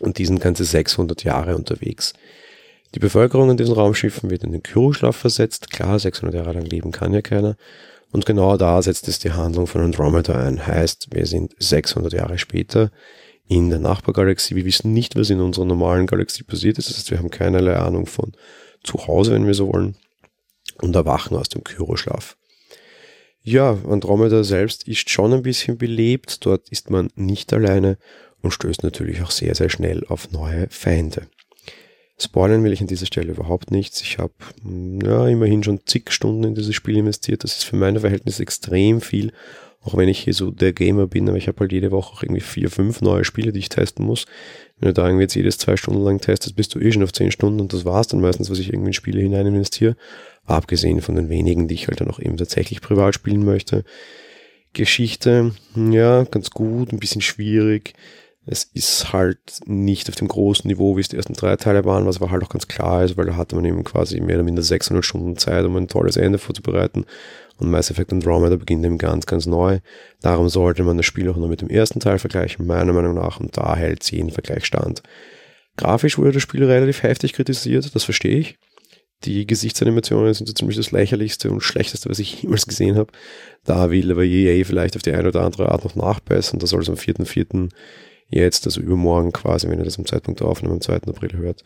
und 0.00 0.18
die 0.18 0.24
sind 0.24 0.40
ganze 0.40 0.64
600 0.64 1.22
Jahre 1.22 1.56
unterwegs. 1.56 2.14
Die 2.94 2.98
Bevölkerung 2.98 3.50
in 3.50 3.56
diesen 3.56 3.74
Raumschiffen 3.74 4.30
wird 4.30 4.42
in 4.42 4.52
den 4.52 4.62
Kyroschlaf 4.62 5.16
versetzt, 5.16 5.70
klar, 5.70 5.98
600 5.98 6.34
Jahre 6.34 6.54
lang 6.54 6.64
leben 6.64 6.90
kann 6.90 7.12
ja 7.12 7.22
keiner. 7.22 7.56
Und 8.10 8.26
genau 8.26 8.56
da 8.56 8.82
setzt 8.82 9.06
es 9.06 9.20
die 9.20 9.32
Handlung 9.32 9.68
von 9.68 9.82
Andromeda 9.82 10.34
ein. 10.34 10.66
Heißt, 10.66 11.08
wir 11.12 11.26
sind 11.26 11.54
600 11.58 12.12
Jahre 12.12 12.38
später 12.38 12.90
in 13.46 13.70
der 13.70 13.78
Nachbargalaxie. 13.78 14.56
Wir 14.56 14.64
wissen 14.64 14.92
nicht, 14.92 15.14
was 15.14 15.30
in 15.30 15.40
unserer 15.40 15.66
normalen 15.66 16.08
Galaxie 16.08 16.42
passiert 16.42 16.78
ist. 16.78 16.88
Das 16.88 16.96
heißt, 16.96 17.10
wir 17.12 17.18
haben 17.18 17.30
keinerlei 17.30 17.76
Ahnung 17.76 18.06
von 18.06 18.32
zu 18.82 19.06
Hause, 19.06 19.32
wenn 19.32 19.46
wir 19.46 19.54
so 19.54 19.72
wollen, 19.72 19.96
und 20.78 20.96
erwachen 20.96 21.36
aus 21.36 21.48
dem 21.48 21.62
Kyroschlaf. 21.62 22.36
Ja, 23.42 23.78
Andromeda 23.88 24.44
selbst 24.44 24.86
ist 24.86 25.08
schon 25.08 25.32
ein 25.32 25.42
bisschen 25.42 25.78
belebt, 25.78 26.44
dort 26.44 26.68
ist 26.70 26.90
man 26.90 27.10
nicht 27.14 27.52
alleine 27.52 27.96
und 28.42 28.52
stößt 28.52 28.82
natürlich 28.82 29.22
auch 29.22 29.30
sehr, 29.30 29.54
sehr 29.54 29.70
schnell 29.70 30.04
auf 30.08 30.30
neue 30.30 30.68
Feinde. 30.68 31.26
Spoilern 32.20 32.62
will 32.62 32.72
ich 32.72 32.80
an 32.80 32.86
dieser 32.86 33.06
Stelle 33.06 33.32
überhaupt 33.32 33.70
nichts. 33.70 34.02
Ich 34.02 34.18
habe 34.18 34.32
ja, 35.02 35.26
immerhin 35.26 35.62
schon 35.62 35.80
zig 35.86 36.10
Stunden 36.10 36.44
in 36.44 36.54
dieses 36.54 36.74
Spiel 36.74 36.98
investiert. 36.98 37.44
Das 37.44 37.56
ist 37.56 37.64
für 37.64 37.76
meine 37.76 38.00
Verhältnisse 38.00 38.42
extrem 38.42 39.00
viel. 39.00 39.32
Auch 39.82 39.96
wenn 39.96 40.10
ich 40.10 40.18
hier 40.18 40.34
so 40.34 40.50
der 40.50 40.74
Gamer 40.74 41.06
bin, 41.06 41.26
aber 41.28 41.38
ich 41.38 41.48
habe 41.48 41.60
halt 41.60 41.72
jede 41.72 41.90
Woche 41.90 42.12
auch 42.12 42.22
irgendwie 42.22 42.42
vier, 42.42 42.70
fünf 42.70 43.00
neue 43.00 43.24
Spiele, 43.24 43.50
die 43.50 43.60
ich 43.60 43.70
testen 43.70 44.04
muss. 44.04 44.26
Wenn 44.78 44.88
du 44.88 44.92
da 44.92 45.06
irgendwie 45.06 45.22
jetzt 45.22 45.34
jedes 45.34 45.56
zwei 45.56 45.76
Stunden 45.76 46.02
lang 46.02 46.20
testest, 46.20 46.54
bist 46.54 46.74
du 46.74 46.80
eh 46.80 46.92
schon 46.92 47.02
auf 47.02 47.14
zehn 47.14 47.30
Stunden 47.30 47.60
und 47.60 47.72
das 47.72 47.86
war's 47.86 48.08
dann 48.08 48.20
meistens, 48.20 48.50
was 48.50 48.58
ich 48.58 48.68
irgendwie 48.68 48.88
in 48.88 48.94
Spiele 48.94 49.22
hinein 49.22 49.46
investiere. 49.46 49.96
Abgesehen 50.44 51.00
von 51.00 51.16
den 51.16 51.30
wenigen, 51.30 51.66
die 51.66 51.74
ich 51.74 51.88
halt 51.88 52.02
dann 52.02 52.10
auch 52.10 52.18
eben 52.18 52.36
tatsächlich 52.36 52.82
privat 52.82 53.14
spielen 53.14 53.44
möchte. 53.44 53.84
Geschichte, 54.74 55.54
ja, 55.74 56.24
ganz 56.24 56.50
gut, 56.50 56.92
ein 56.92 57.00
bisschen 57.00 57.22
schwierig. 57.22 57.94
Es 58.52 58.64
ist 58.64 59.12
halt 59.12 59.38
nicht 59.66 60.08
auf 60.08 60.16
dem 60.16 60.26
großen 60.26 60.66
Niveau, 60.66 60.96
wie 60.96 61.00
es 61.02 61.08
die 61.08 61.16
ersten 61.16 61.34
drei 61.34 61.54
Teile 61.54 61.84
waren, 61.84 62.04
was 62.04 62.16
aber 62.16 62.32
halt 62.32 62.42
auch 62.42 62.48
ganz 62.48 62.66
klar 62.66 63.04
ist, 63.04 63.16
weil 63.16 63.26
da 63.26 63.36
hatte 63.36 63.54
man 63.54 63.64
eben 63.64 63.84
quasi 63.84 64.20
mehr 64.20 64.34
oder 64.34 64.42
minder 64.42 64.62
600 64.62 65.04
Stunden 65.04 65.36
Zeit, 65.36 65.64
um 65.64 65.76
ein 65.76 65.86
tolles 65.86 66.16
Ende 66.16 66.38
vorzubereiten. 66.38 67.04
Und 67.58 67.70
Mass 67.70 67.92
Effect 67.92 68.12
Andromeda 68.12 68.56
beginnt 68.56 68.84
eben 68.84 68.98
ganz, 68.98 69.26
ganz 69.26 69.46
neu. 69.46 69.78
Darum 70.20 70.48
sollte 70.48 70.82
man 70.82 70.96
das 70.96 71.06
Spiel 71.06 71.30
auch 71.30 71.36
nur 71.36 71.46
mit 71.46 71.60
dem 71.60 71.70
ersten 71.70 72.00
Teil 72.00 72.18
vergleichen, 72.18 72.66
meiner 72.66 72.92
Meinung 72.92 73.14
nach, 73.14 73.38
und 73.38 73.56
da 73.56 73.76
hält 73.76 74.10
jeden 74.10 74.32
Vergleich 74.32 74.64
stand. 74.64 75.04
Grafisch 75.76 76.18
wurde 76.18 76.32
das 76.32 76.42
Spiel 76.42 76.64
relativ 76.64 77.04
heftig 77.04 77.34
kritisiert, 77.34 77.94
das 77.94 78.02
verstehe 78.02 78.36
ich. 78.36 78.58
Die 79.22 79.46
Gesichtsanimationen 79.46 80.34
sind 80.34 80.48
so 80.48 80.54
ziemlich 80.54 80.76
das 80.76 80.90
lächerlichste 80.90 81.52
und 81.52 81.60
schlechteste, 81.60 82.10
was 82.10 82.18
ich 82.18 82.42
jemals 82.42 82.66
gesehen 82.66 82.96
habe. 82.96 83.12
Da 83.64 83.90
will 83.90 84.10
aber 84.10 84.24
EA 84.24 84.64
vielleicht 84.64 84.96
auf 84.96 85.02
die 85.02 85.12
eine 85.12 85.28
oder 85.28 85.42
andere 85.42 85.70
Art 85.70 85.84
noch 85.84 85.94
nachbessern. 85.94 86.58
Da 86.58 86.66
soll 86.66 86.82
es 86.82 86.88
am 86.88 86.96
4.4. 86.96 87.70
jetzt, 88.30 88.66
also 88.66 88.80
übermorgen 88.80 89.32
quasi, 89.32 89.68
wenn 89.68 89.78
ihr 89.78 89.84
das 89.84 89.98
am 89.98 90.06
Zeitpunkt 90.06 90.40
der 90.40 90.48
Aufnahme 90.48 90.74
am 90.74 90.80
2. 90.80 90.94
April 90.94 91.32
hört, 91.34 91.64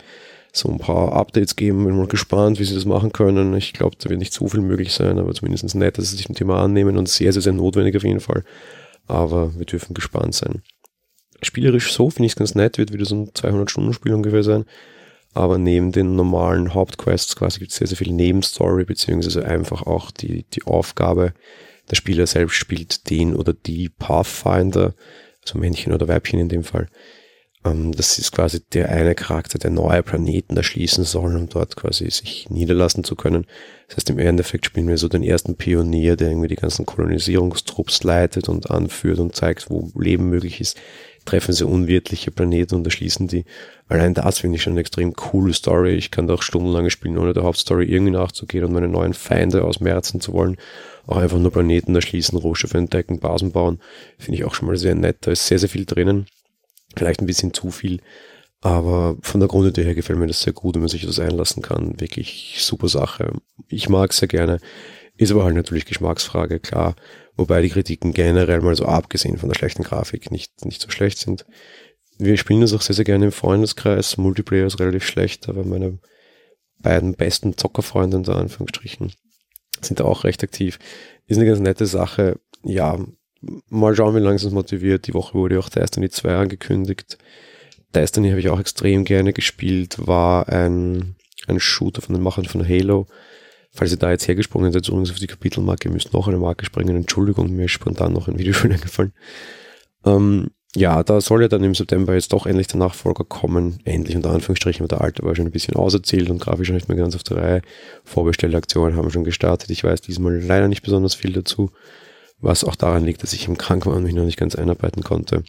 so 0.52 0.68
ein 0.70 0.78
paar 0.78 1.12
Updates 1.12 1.56
geben. 1.56 1.84
Bin 1.84 1.96
mal 1.96 2.06
gespannt, 2.06 2.58
wie 2.58 2.64
sie 2.64 2.74
das 2.74 2.84
machen 2.84 3.12
können. 3.12 3.54
Ich 3.54 3.72
glaube, 3.72 3.96
da 3.98 4.08
wird 4.08 4.20
nicht 4.20 4.32
so 4.32 4.46
viel 4.48 4.60
möglich 4.60 4.92
sein, 4.92 5.18
aber 5.18 5.34
zumindest 5.34 5.74
nett, 5.74 5.98
dass 5.98 6.10
sie 6.10 6.16
sich 6.16 6.26
dem 6.26 6.36
Thema 6.36 6.62
annehmen 6.62 6.96
und 6.96 7.08
sehr, 7.08 7.32
sehr, 7.32 7.42
sehr 7.42 7.52
notwendig 7.52 7.96
auf 7.96 8.04
jeden 8.04 8.20
Fall. 8.20 8.44
Aber 9.06 9.56
wir 9.58 9.66
dürfen 9.66 9.94
gespannt 9.94 10.34
sein. 10.34 10.62
Spielerisch 11.42 11.92
so 11.92 12.08
finde 12.08 12.26
ich 12.26 12.32
es 12.32 12.36
ganz 12.36 12.54
nett, 12.54 12.78
wird 12.78 12.92
wieder 12.92 13.04
so 13.04 13.16
ein 13.16 13.30
200-Stunden-Spiel 13.30 14.14
ungefähr 14.14 14.42
sein. 14.42 14.64
Aber 15.34 15.58
neben 15.58 15.90
den 15.90 16.14
normalen 16.14 16.72
Hauptquests 16.72 17.34
quasi 17.34 17.58
gibt 17.58 17.72
es 17.72 17.78
sehr, 17.78 17.88
sehr 17.88 17.98
viel 17.98 18.12
Nebenstory, 18.12 18.84
beziehungsweise 18.84 19.44
einfach 19.44 19.82
auch 19.82 20.12
die, 20.12 20.44
die 20.54 20.62
Aufgabe, 20.62 21.34
der 21.90 21.96
Spieler 21.96 22.26
selbst 22.26 22.54
spielt 22.54 23.10
den 23.10 23.34
oder 23.34 23.52
die 23.52 23.88
Pathfinder, 23.88 24.94
also 25.44 25.58
Männchen 25.58 25.92
oder 25.92 26.08
Weibchen 26.08 26.40
in 26.40 26.48
dem 26.48 26.64
Fall. 26.64 26.88
Ähm, 27.64 27.92
das 27.92 28.18
ist 28.18 28.32
quasi 28.32 28.60
der 28.72 28.90
eine 28.90 29.14
Charakter, 29.14 29.58
der 29.58 29.70
neue 29.70 30.02
Planeten 30.02 30.56
erschließen 30.56 31.04
soll, 31.04 31.36
um 31.36 31.48
dort 31.48 31.76
quasi 31.76 32.10
sich 32.10 32.48
niederlassen 32.50 33.04
zu 33.04 33.16
können. 33.16 33.46
Das 33.88 33.96
heißt, 33.96 34.10
im 34.10 34.18
Endeffekt 34.18 34.66
spielen 34.66 34.88
wir 34.88 34.98
so 34.98 35.08
den 35.08 35.22
ersten 35.22 35.56
Pionier, 35.56 36.16
der 36.16 36.28
irgendwie 36.28 36.48
die 36.48 36.56
ganzen 36.56 36.86
Kolonisierungstrupps 36.86 38.02
leitet 38.02 38.48
und 38.48 38.70
anführt 38.70 39.18
und 39.18 39.34
zeigt, 39.34 39.70
wo 39.70 39.90
Leben 39.94 40.28
möglich 40.28 40.60
ist 40.60 40.78
treffen 41.24 41.52
sie 41.52 41.66
unwirtliche 41.66 42.30
Planeten 42.30 42.74
und 42.74 42.86
erschließen 42.86 43.28
die. 43.28 43.44
Allein 43.88 44.14
das 44.14 44.38
finde 44.38 44.56
ich 44.56 44.62
schon 44.62 44.74
eine 44.74 44.80
extrem 44.80 45.14
coole 45.14 45.52
Story. 45.52 45.94
Ich 45.94 46.10
kann 46.10 46.26
da 46.26 46.34
auch 46.34 46.42
stundenlang 46.42 46.90
spielen, 46.90 47.18
ohne 47.18 47.32
der 47.32 47.44
Hauptstory 47.44 47.84
irgendwie 47.86 48.12
nachzugehen 48.12 48.64
und 48.64 48.72
meine 48.72 48.88
neuen 48.88 49.14
Feinde 49.14 49.64
ausmerzen 49.64 50.20
zu 50.20 50.32
wollen. 50.32 50.56
Auch 51.06 51.18
einfach 51.18 51.38
nur 51.38 51.50
Planeten 51.50 51.94
erschließen, 51.94 52.38
Rohstoffe 52.38 52.74
entdecken, 52.74 53.20
Basen 53.20 53.52
bauen. 53.52 53.80
Finde 54.18 54.38
ich 54.38 54.44
auch 54.44 54.54
schon 54.54 54.68
mal 54.68 54.76
sehr 54.76 54.94
nett. 54.94 55.18
Da 55.20 55.32
ist 55.32 55.46
sehr, 55.46 55.58
sehr 55.58 55.68
viel 55.68 55.84
drinnen. 55.84 56.26
Vielleicht 56.96 57.20
ein 57.20 57.26
bisschen 57.26 57.52
zu 57.52 57.70
viel. 57.70 58.00
Aber 58.60 59.18
von 59.20 59.40
der 59.40 59.48
Grundidee 59.48 59.84
her 59.84 59.94
gefällt 59.94 60.18
mir 60.18 60.26
das 60.26 60.40
sehr 60.40 60.54
gut, 60.54 60.74
wenn 60.74 60.82
man 60.82 60.88
sich 60.88 61.04
das 61.04 61.18
einlassen 61.18 61.62
kann. 61.62 62.00
Wirklich 62.00 62.56
super 62.60 62.88
Sache. 62.88 63.32
Ich 63.68 63.90
mag 63.90 64.10
es 64.10 64.18
sehr 64.18 64.28
gerne. 64.28 64.58
Ist 65.16 65.30
aber 65.30 65.44
halt 65.44 65.54
natürlich 65.54 65.84
Geschmacksfrage, 65.84 66.60
klar. 66.60 66.96
Wobei 67.36 67.60
die 67.60 67.68
Kritiken 67.68 68.14
generell 68.14 68.62
mal 68.62 68.74
so 68.74 68.86
abgesehen 68.86 69.36
von 69.36 69.50
der 69.50 69.56
schlechten 69.56 69.82
Grafik 69.82 70.30
nicht, 70.30 70.64
nicht 70.64 70.80
so 70.80 70.88
schlecht 70.88 71.18
sind. 71.18 71.44
Wir 72.18 72.36
spielen 72.36 72.62
das 72.62 72.72
auch 72.72 72.80
sehr, 72.80 72.94
sehr 72.94 73.04
gerne 73.04 73.26
im 73.26 73.32
Freundeskreis. 73.32 74.16
Multiplayer 74.16 74.66
ist 74.66 74.80
relativ 74.80 75.04
schlecht, 75.04 75.48
aber 75.48 75.64
meine 75.64 75.98
beiden 76.78 77.14
besten 77.14 77.56
Zockerfreunde 77.56 78.22
da 78.22 78.34
Anführungsstrichen 78.34 79.12
sind 79.80 80.00
da 80.00 80.04
auch 80.04 80.24
recht 80.24 80.42
aktiv. 80.42 80.78
Ist 81.26 81.36
eine 81.36 81.46
ganz 81.46 81.60
nette 81.60 81.86
Sache. 81.86 82.40
Ja, 82.62 82.98
mal 83.68 83.94
schauen, 83.94 84.14
wie 84.14 84.20
lange 84.20 84.36
es 84.36 84.50
motiviert. 84.50 85.06
Die 85.06 85.14
Woche 85.14 85.34
wurde 85.34 85.58
auch 85.58 85.68
Destiny 85.68 86.10
2 86.10 86.36
angekündigt. 86.36 87.18
Destiny 87.94 88.30
habe 88.30 88.40
ich 88.40 88.48
auch 88.48 88.60
extrem 88.60 89.04
gerne 89.04 89.32
gespielt, 89.32 89.96
war 90.06 90.48
ein, 90.48 91.16
ein 91.46 91.60
Shooter 91.60 92.02
von 92.02 92.14
den 92.14 92.24
Machern 92.24 92.44
von 92.44 92.66
Halo 92.66 93.06
Falls 93.76 93.90
ihr 93.90 93.98
da 93.98 94.12
jetzt 94.12 94.28
hergesprungen 94.28 94.72
seid, 94.72 94.86
übrigens 94.86 95.10
auf 95.10 95.18
die 95.18 95.26
Kapitelmarke, 95.26 95.88
ihr 95.88 95.92
müsst 95.92 96.12
noch 96.12 96.28
eine 96.28 96.38
Marke 96.38 96.64
springen. 96.64 96.94
Entschuldigung, 96.94 97.50
mir 97.50 97.64
ist 97.64 97.72
spontan 97.72 98.12
noch 98.12 98.28
ein 98.28 98.38
Videospiel 98.38 98.72
eingefallen. 98.72 99.12
Ähm, 100.04 100.50
ja, 100.76 101.02
da 101.02 101.20
soll 101.20 101.42
ja 101.42 101.48
dann 101.48 101.62
im 101.62 101.74
September 101.74 102.14
jetzt 102.14 102.32
doch 102.32 102.46
endlich 102.46 102.66
der 102.66 102.78
Nachfolger 102.78 103.24
kommen. 103.24 103.78
Endlich 103.84 104.16
unter 104.16 104.30
Anführungsstrichen, 104.30 104.80
weil 104.80 104.88
der 104.88 105.00
alte 105.00 105.22
war 105.22 105.36
schon 105.36 105.46
ein 105.46 105.52
bisschen 105.52 105.76
auserzählt 105.76 106.30
und 106.30 106.40
grafisch 106.40 106.70
nicht 106.70 106.88
mehr 106.88 106.98
ganz 106.98 107.14
auf 107.14 107.22
der 107.22 107.36
Reihe. 107.36 107.62
Vorbestellaktionen 108.04 108.96
haben 108.96 109.10
schon 109.10 109.24
gestartet. 109.24 109.70
Ich 109.70 109.84
weiß 109.84 110.00
diesmal 110.00 110.40
leider 110.40 110.68
nicht 110.68 110.82
besonders 110.82 111.14
viel 111.14 111.32
dazu, 111.32 111.70
was 112.40 112.64
auch 112.64 112.74
daran 112.74 113.04
liegt, 113.04 113.22
dass 113.22 113.32
ich 113.32 113.46
im 113.46 113.56
Krank 113.56 113.86
war 113.86 113.94
und 113.94 114.02
mich 114.02 114.14
noch 114.14 114.24
nicht 114.24 114.36
ganz 114.36 114.56
einarbeiten 114.56 115.04
konnte. 115.04 115.44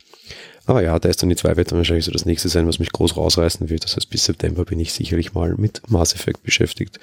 Aber 0.68 0.84
ja, 0.84 0.98
Destiny 1.00 1.36
2 1.36 1.58
wird 1.58 1.72
dann 1.72 1.80
wahrscheinlich 1.80 2.06
so 2.06 2.12
das 2.12 2.26
nächste 2.26 2.50
sein, 2.50 2.68
was 2.68 2.80
mich 2.80 2.92
groß 2.92 3.18
rausreißen 3.18 3.70
wird. 3.70 3.84
Das 3.84 3.96
heißt, 3.96 4.10
bis 4.10 4.26
September 4.26 4.64
bin 4.64 4.80
ich 4.80 4.94
sicherlich 4.94 5.34
mal 5.34 5.56
mit 5.58 5.82
Mass 5.90 6.14
Effect 6.14 6.44
beschäftigt. 6.44 7.00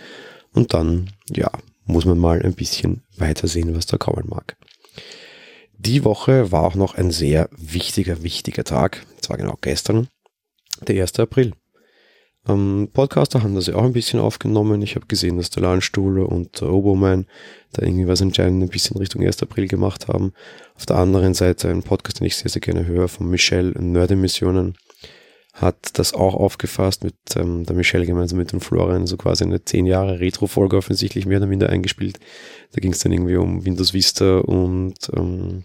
Und 0.52 0.74
dann, 0.74 1.11
ja, 1.30 1.50
muss 1.87 2.04
man 2.04 2.18
mal 2.18 2.42
ein 2.42 2.54
bisschen 2.54 3.02
weitersehen, 3.16 3.74
was 3.74 3.87
da 3.87 3.98
kommen 3.98 4.28
mag. 4.28 4.56
Die 5.84 6.04
Woche 6.04 6.52
war 6.52 6.62
auch 6.62 6.76
noch 6.76 6.94
ein 6.94 7.10
sehr 7.10 7.48
wichtiger, 7.56 8.22
wichtiger 8.22 8.62
Tag. 8.62 9.04
Zwar 9.20 9.36
genau 9.36 9.58
gestern, 9.60 10.06
der 10.86 11.02
1. 11.02 11.18
April. 11.18 11.54
Ähm, 12.48 12.88
Podcaster 12.92 13.42
haben 13.42 13.56
das 13.56 13.66
ja 13.66 13.74
auch 13.74 13.82
ein 13.82 13.92
bisschen 13.92 14.20
aufgenommen. 14.20 14.80
Ich 14.82 14.94
habe 14.94 15.06
gesehen, 15.06 15.38
dass 15.38 15.50
der 15.50 15.64
Landstuhle 15.64 16.24
und 16.24 16.60
der 16.60 16.70
Oboman 16.70 17.26
da 17.72 17.84
irgendwie 17.84 18.06
was 18.06 18.20
entscheidend 18.20 18.62
ein 18.62 18.68
bisschen 18.68 18.96
Richtung 18.96 19.26
1. 19.26 19.42
April 19.42 19.66
gemacht 19.66 20.06
haben. 20.06 20.32
Auf 20.76 20.86
der 20.86 20.98
anderen 20.98 21.34
Seite 21.34 21.68
ein 21.68 21.82
Podcast, 21.82 22.20
den 22.20 22.28
ich 22.28 22.36
sehr, 22.36 22.48
sehr 22.48 22.60
gerne 22.60 22.86
höre, 22.86 23.08
von 23.08 23.28
Michelle 23.28 23.72
Nördemissionen 23.72 24.76
hat 25.52 25.98
das 25.98 26.14
auch 26.14 26.34
aufgefasst 26.34 27.04
mit 27.04 27.14
ähm, 27.36 27.64
der 27.64 27.76
Michelle 27.76 28.06
gemeinsam 28.06 28.38
mit 28.38 28.52
dem 28.52 28.62
Florian, 28.62 29.06
so 29.06 29.18
quasi 29.18 29.44
eine 29.44 29.62
10 29.62 29.84
Jahre 29.84 30.18
Retro-Folge 30.18 30.78
offensichtlich 30.78 31.26
mehr 31.26 31.38
oder 31.38 31.46
minder 31.46 31.68
eingespielt. 31.68 32.18
Da 32.72 32.80
ging 32.80 32.92
es 32.92 33.00
dann 33.00 33.12
irgendwie 33.12 33.36
um 33.36 33.64
Windows 33.64 33.92
Vista 33.92 34.38
und 34.38 34.94
ähm, 35.14 35.64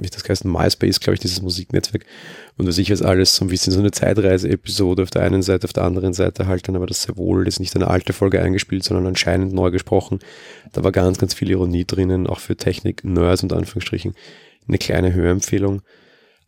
wie 0.00 0.08
das 0.08 0.28
heißt, 0.28 0.44
MySpace, 0.44 1.00
glaube 1.00 1.14
ich, 1.14 1.20
dieses 1.20 1.42
Musiknetzwerk. 1.42 2.04
Und 2.56 2.66
was 2.66 2.78
ich 2.78 2.90
als 2.90 3.02
alles 3.02 3.34
so 3.34 3.44
ein 3.44 3.48
bisschen 3.48 3.72
so 3.72 3.80
eine 3.80 3.90
Zeitreise-Episode 3.90 5.02
auf 5.02 5.10
der 5.10 5.22
einen 5.22 5.42
Seite, 5.42 5.66
auf 5.66 5.72
der 5.72 5.84
anderen 5.84 6.12
Seite 6.14 6.46
halt 6.46 6.66
dann 6.68 6.76
aber 6.76 6.86
das 6.86 7.02
sehr 7.02 7.16
wohl, 7.16 7.44
das 7.44 7.54
ist 7.54 7.60
nicht 7.60 7.74
eine 7.76 7.88
alte 7.88 8.12
Folge 8.12 8.40
eingespielt, 8.40 8.84
sondern 8.84 9.06
anscheinend 9.06 9.52
neu 9.52 9.70
gesprochen. 9.70 10.20
Da 10.72 10.84
war 10.84 10.92
ganz, 10.92 11.18
ganz 11.18 11.34
viel 11.34 11.50
Ironie 11.50 11.84
drinnen, 11.84 12.26
auch 12.26 12.40
für 12.40 12.56
Technik-Nerds 12.56 13.42
und 13.42 13.52
Anführungsstrichen. 13.52 14.14
Eine 14.66 14.78
kleine 14.78 15.12
Hörempfehlung. 15.12 15.82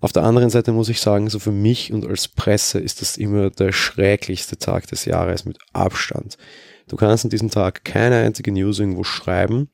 Auf 0.01 0.13
der 0.13 0.25
anderen 0.25 0.51
Seite 0.51 0.73
muss 0.73 0.89
ich 0.89 1.01
sagen, 1.01 1.29
so 1.31 1.39
für 1.39 1.53
mich 1.53 1.93
und 1.93 2.07
als 2.07 2.29
Presse 2.29 2.79
ist 2.79 3.01
das 3.01 3.17
immer 3.17 3.51
der 3.51 3.73
schrecklichste 3.73 4.59
Tag 4.59 4.87
des 4.89 5.07
Jahres 5.07 5.45
mit 5.45 5.59
Abstand. 5.73 6.37
Du 6.89 6.97
kannst 6.97 7.25
an 7.25 7.31
diesem 7.31 7.51
Tag 7.51 7.85
keine 7.85 8.17
einzige 8.17 8.53
News 8.53 8.79
irgendwo 8.79 9.05
schreiben, 9.05 9.71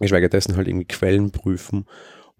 geschweige 0.00 0.28
dessen 0.28 0.56
halt 0.56 0.68
irgendwie 0.68 0.86
Quellen 0.86 1.30
prüfen, 1.30 1.86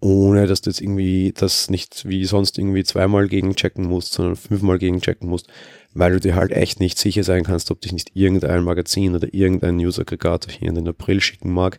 ohne 0.05 0.47
dass 0.47 0.61
du 0.61 0.71
jetzt 0.71 0.81
irgendwie 0.81 1.33
das 1.35 1.71
nicht 1.71 2.09
wie 2.09 2.25
sonst 2.25 2.59
irgendwie 2.59 2.85
zweimal 2.85 3.27
gegenchecken 3.27 3.85
musst, 3.87 4.13
sondern 4.13 4.37
fünfmal 4.37 4.79
gegenchecken 4.79 5.29
musst, 5.29 5.49
weil 5.95 6.13
du 6.13 6.21
dir 6.21 6.35
halt 6.35 6.53
echt 6.53 6.79
nicht 6.79 6.99
sicher 6.99 7.25
sein 7.25 7.45
kannst, 7.45 7.71
ob 7.71 7.81
dich 7.81 7.93
nicht 7.93 8.11
irgendein 8.15 8.63
Magazin 8.63 9.15
oder 9.15 9.33
irgendein 9.33 9.77
News-Aggregator 9.77 10.53
hier 10.53 10.69
in 10.69 10.75
den 10.75 10.89
April 10.89 11.21
schicken 11.21 11.53
mag, 11.53 11.79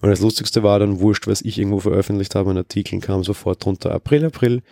und 0.00 0.10
das 0.10 0.20
Lustigste 0.20 0.62
war 0.62 0.78
dann 0.78 1.00
wurscht, 1.00 1.26
was 1.26 1.42
ich 1.42 1.58
irgendwo 1.58 1.80
veröffentlicht 1.80 2.34
habe, 2.34 2.50
ein 2.50 2.56
Artikel 2.56 3.00
kam 3.00 3.24
sofort 3.24 3.64
drunter 3.64 3.90
April, 3.90 4.24
April. 4.24 4.62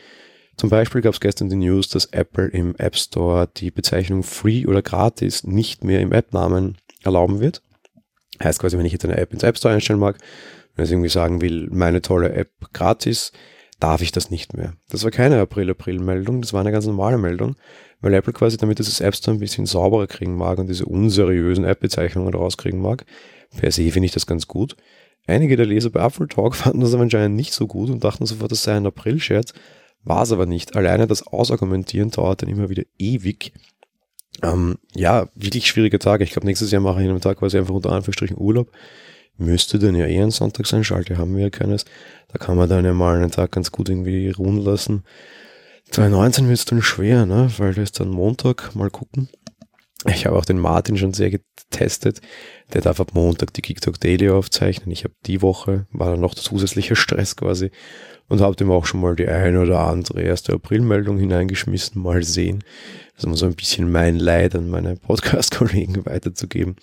Zum 0.57 0.71
Beispiel 0.71 1.01
gab 1.01 1.15
es 1.15 1.21
gestern 1.21 1.51
die 1.51 1.57
News, 1.57 1.89
dass 1.89 2.07
Apple 2.07 2.47
im 2.49 2.77
App 2.77 2.97
Store 2.97 3.49
die 3.57 3.71
Bezeichnung 3.71 4.23
Free 4.23 4.67
oder 4.67 4.83
Gratis 4.83 5.45
nicht 5.45 5.85
mehr 5.85 6.01
im 6.01 6.13
App-Namen 6.13 6.77
erlauben 7.03 7.41
wird. 7.41 7.61
Heißt 8.43 8.61
quasi, 8.61 8.79
wenn 8.79 8.87
ich 8.87 8.93
jetzt 8.93 9.05
eine 9.05 9.17
App 9.17 9.33
ins 9.33 9.43
App 9.43 9.59
Store 9.59 9.75
einstellen 9.75 9.99
mag, 9.99 10.19
wenn 10.77 10.85
ich 10.85 10.93
irgendwie 10.93 11.09
sagen 11.09 11.41
will, 11.41 11.69
meine 11.73 12.03
tolle 12.03 12.33
App 12.33 12.51
gratis, 12.73 13.33
darf 13.81 14.03
ich 14.03 14.13
das 14.13 14.31
nicht 14.31 14.57
mehr. 14.57 14.75
Das 14.89 15.05
war 15.05 15.11
keine 15.11 15.41
April-April-Meldung, 15.41 16.41
das 16.41 16.53
war 16.53 16.61
eine 16.61 16.73
ganz 16.73 16.87
normale 16.87 17.19
Meldung, 17.19 17.57
weil 18.01 18.15
Apple 18.15 18.33
quasi 18.33 18.57
damit 18.57 18.79
dieses 18.79 19.01
App 19.01 19.17
Store 19.17 19.37
ein 19.37 19.41
bisschen 19.41 19.67
sauberer 19.67 20.07
kriegen 20.07 20.37
mag 20.37 20.59
und 20.59 20.69
diese 20.69 20.87
unseriösen 20.87 21.65
App-Bezeichnungen 21.65 22.33
rauskriegen 22.33 22.81
mag. 22.81 23.05
Per 23.57 23.71
se 23.71 23.91
finde 23.91 24.07
ich 24.07 24.13
das 24.13 24.27
ganz 24.27 24.47
gut. 24.47 24.77
Einige 25.27 25.57
der 25.57 25.67
Leser 25.67 25.91
bei 25.91 26.05
Apple 26.05 26.29
Talk 26.29 26.55
fanden 26.57 26.81
das 26.81 26.95
aber 26.95 27.03
anscheinend 27.03 27.37
nicht 27.37 27.53
so 27.53 27.67
gut 27.67 27.91
und 27.91 28.05
dachten 28.05 28.27
sofort, 28.27 28.53
das 28.53 28.63
sei 28.63 28.77
ein 28.77 28.87
April-Scherz. 28.87 29.53
War 30.05 30.23
es 30.23 30.31
aber 30.31 30.47
nicht. 30.47 30.77
Alleine 30.77 31.09
das 31.09 31.27
Ausargumentieren 31.27 32.11
dauert 32.11 32.43
dann 32.43 32.49
immer 32.49 32.69
wieder 32.71 32.85
ewig. 32.97 33.53
Ähm, 34.43 34.77
ja, 34.95 35.29
wirklich 35.35 35.67
schwierige 35.67 35.99
Tage. 35.99 36.23
Ich 36.23 36.31
glaube, 36.31 36.47
nächstes 36.47 36.71
Jahr 36.71 36.81
mache 36.81 37.03
ich 37.03 37.09
einen 37.09 37.21
Tag 37.21 37.39
quasi 37.39 37.59
einfach 37.59 37.75
unter 37.75 37.91
Anführungsstrichen 37.91 38.39
Urlaub. 38.39 38.71
Müsste 39.39 39.79
dann 39.79 39.95
ja 39.95 40.07
eh 40.07 40.21
ein 40.21 40.31
Sonntag 40.31 40.67
sein, 40.67 40.85
Schalte 40.85 41.19
haben 41.19 41.37
wir 41.37 41.45
ja 41.45 41.51
keines. 41.51 41.85
Da 42.29 42.39
kann 42.39 42.57
man 42.57 42.69
dann 42.69 42.85
ja 42.85 42.95
mal 42.95 43.17
einen 43.17 43.31
Tag 43.31 43.53
ganz 43.53 43.71
gut 43.71 43.89
irgendwie 43.89 44.31
ruhen 44.31 44.59
lassen. 44.59 45.05
2019 45.91 46.49
wird 46.49 46.59
es 46.59 46.65
dann 46.65 46.83
schwer, 46.83 47.27
ne? 47.27 47.51
Weil 47.59 47.75
da 47.75 47.83
ist 47.83 48.01
dann 48.01 48.09
Montag, 48.09 48.75
mal 48.75 48.91
gucken. 48.91 49.29
Ich 50.09 50.27
habe 50.27 50.37
auch 50.37 50.45
den 50.45 50.59
Martin 50.59 50.97
schon 50.97 51.15
sehr 51.15 51.31
getestet. 51.31 52.21
Der 52.73 52.81
darf 52.81 53.01
ab 53.01 53.13
Montag 53.15 53.53
die 53.55 53.63
GeekTalk 53.63 54.01
Daily 54.01 54.31
aufzeichnen. 54.31 54.91
Ich 54.91 55.05
habe 55.05 55.15
die 55.27 55.43
Woche, 55.43 55.87
war 55.91 56.11
dann 56.11 56.21
noch 56.21 56.35
zusätzlicher 56.35 56.97
Stress 56.97 57.37
quasi 57.37 57.71
und 58.29 58.41
habe 58.41 58.57
dem 58.57 58.71
auch 58.71 58.87
schon 58.87 59.01
mal 59.01 59.17
die 59.17 59.29
eine 59.29 59.61
oder 59.61 59.81
andere 59.81 60.23
erste 60.23 60.53
Aprilmeldung 60.53 61.19
hineingeschmissen. 61.19 62.01
Mal 62.01 62.23
sehen. 62.23 62.63
Also 63.17 63.29
um 63.29 63.37
so 63.37 63.47
ein 63.47 63.55
bisschen 63.55 63.91
mein 63.91 64.17
Leid 64.19 64.55
an 64.55 64.69
meine 64.69 64.97
Podcast-Kollegen 64.97 66.05
weiterzugeben. 66.07 66.77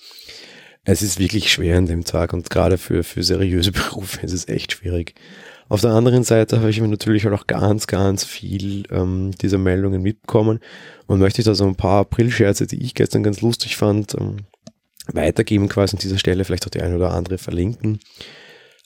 Es 0.86 1.02
ist 1.02 1.18
wirklich 1.18 1.52
schwer 1.52 1.78
an 1.78 1.86
dem 1.86 2.04
Tag 2.04 2.34
und 2.34 2.50
gerade 2.50 2.78
für, 2.78 3.04
für 3.04 3.24
seriöse 3.24 3.72
Berufe 3.74 4.22
ist 4.22 4.34
es 4.34 4.48
echt 4.48 4.74
schwierig. 4.74 5.16
Auf 5.70 5.82
der 5.82 5.92
anderen 5.92 6.24
Seite 6.24 6.60
habe 6.60 6.70
ich 6.70 6.82
mir 6.82 6.90
natürlich 6.90 7.26
auch 7.28 7.48
ganz, 7.48 7.88
ganz 7.88 8.26
viel 8.26 8.84
ähm, 8.92 9.32
dieser 9.42 9.58
Meldungen 9.58 10.02
mitbekommen 10.02 10.60
und 11.08 11.20
möchte 11.20 11.42
ich 11.42 11.46
da 11.46 11.56
so 11.56 11.66
ein 11.66 11.76
paar 11.76 12.02
April-Scherze, 12.02 12.68
die 12.68 12.84
ich 12.84 12.96
gestern 12.96 13.24
ganz 13.24 13.42
lustig 13.42 13.78
fand, 13.78 14.14
ähm, 14.20 14.38
weitergeben 15.08 15.70
quasi 15.70 15.96
an 15.96 16.02
dieser 16.02 16.18
Stelle, 16.18 16.44
vielleicht 16.44 16.66
auch 16.66 16.72
die 16.72 16.82
eine 16.82 16.98
oder 16.98 17.12
andere 17.12 17.38
verlinken. 17.38 18.00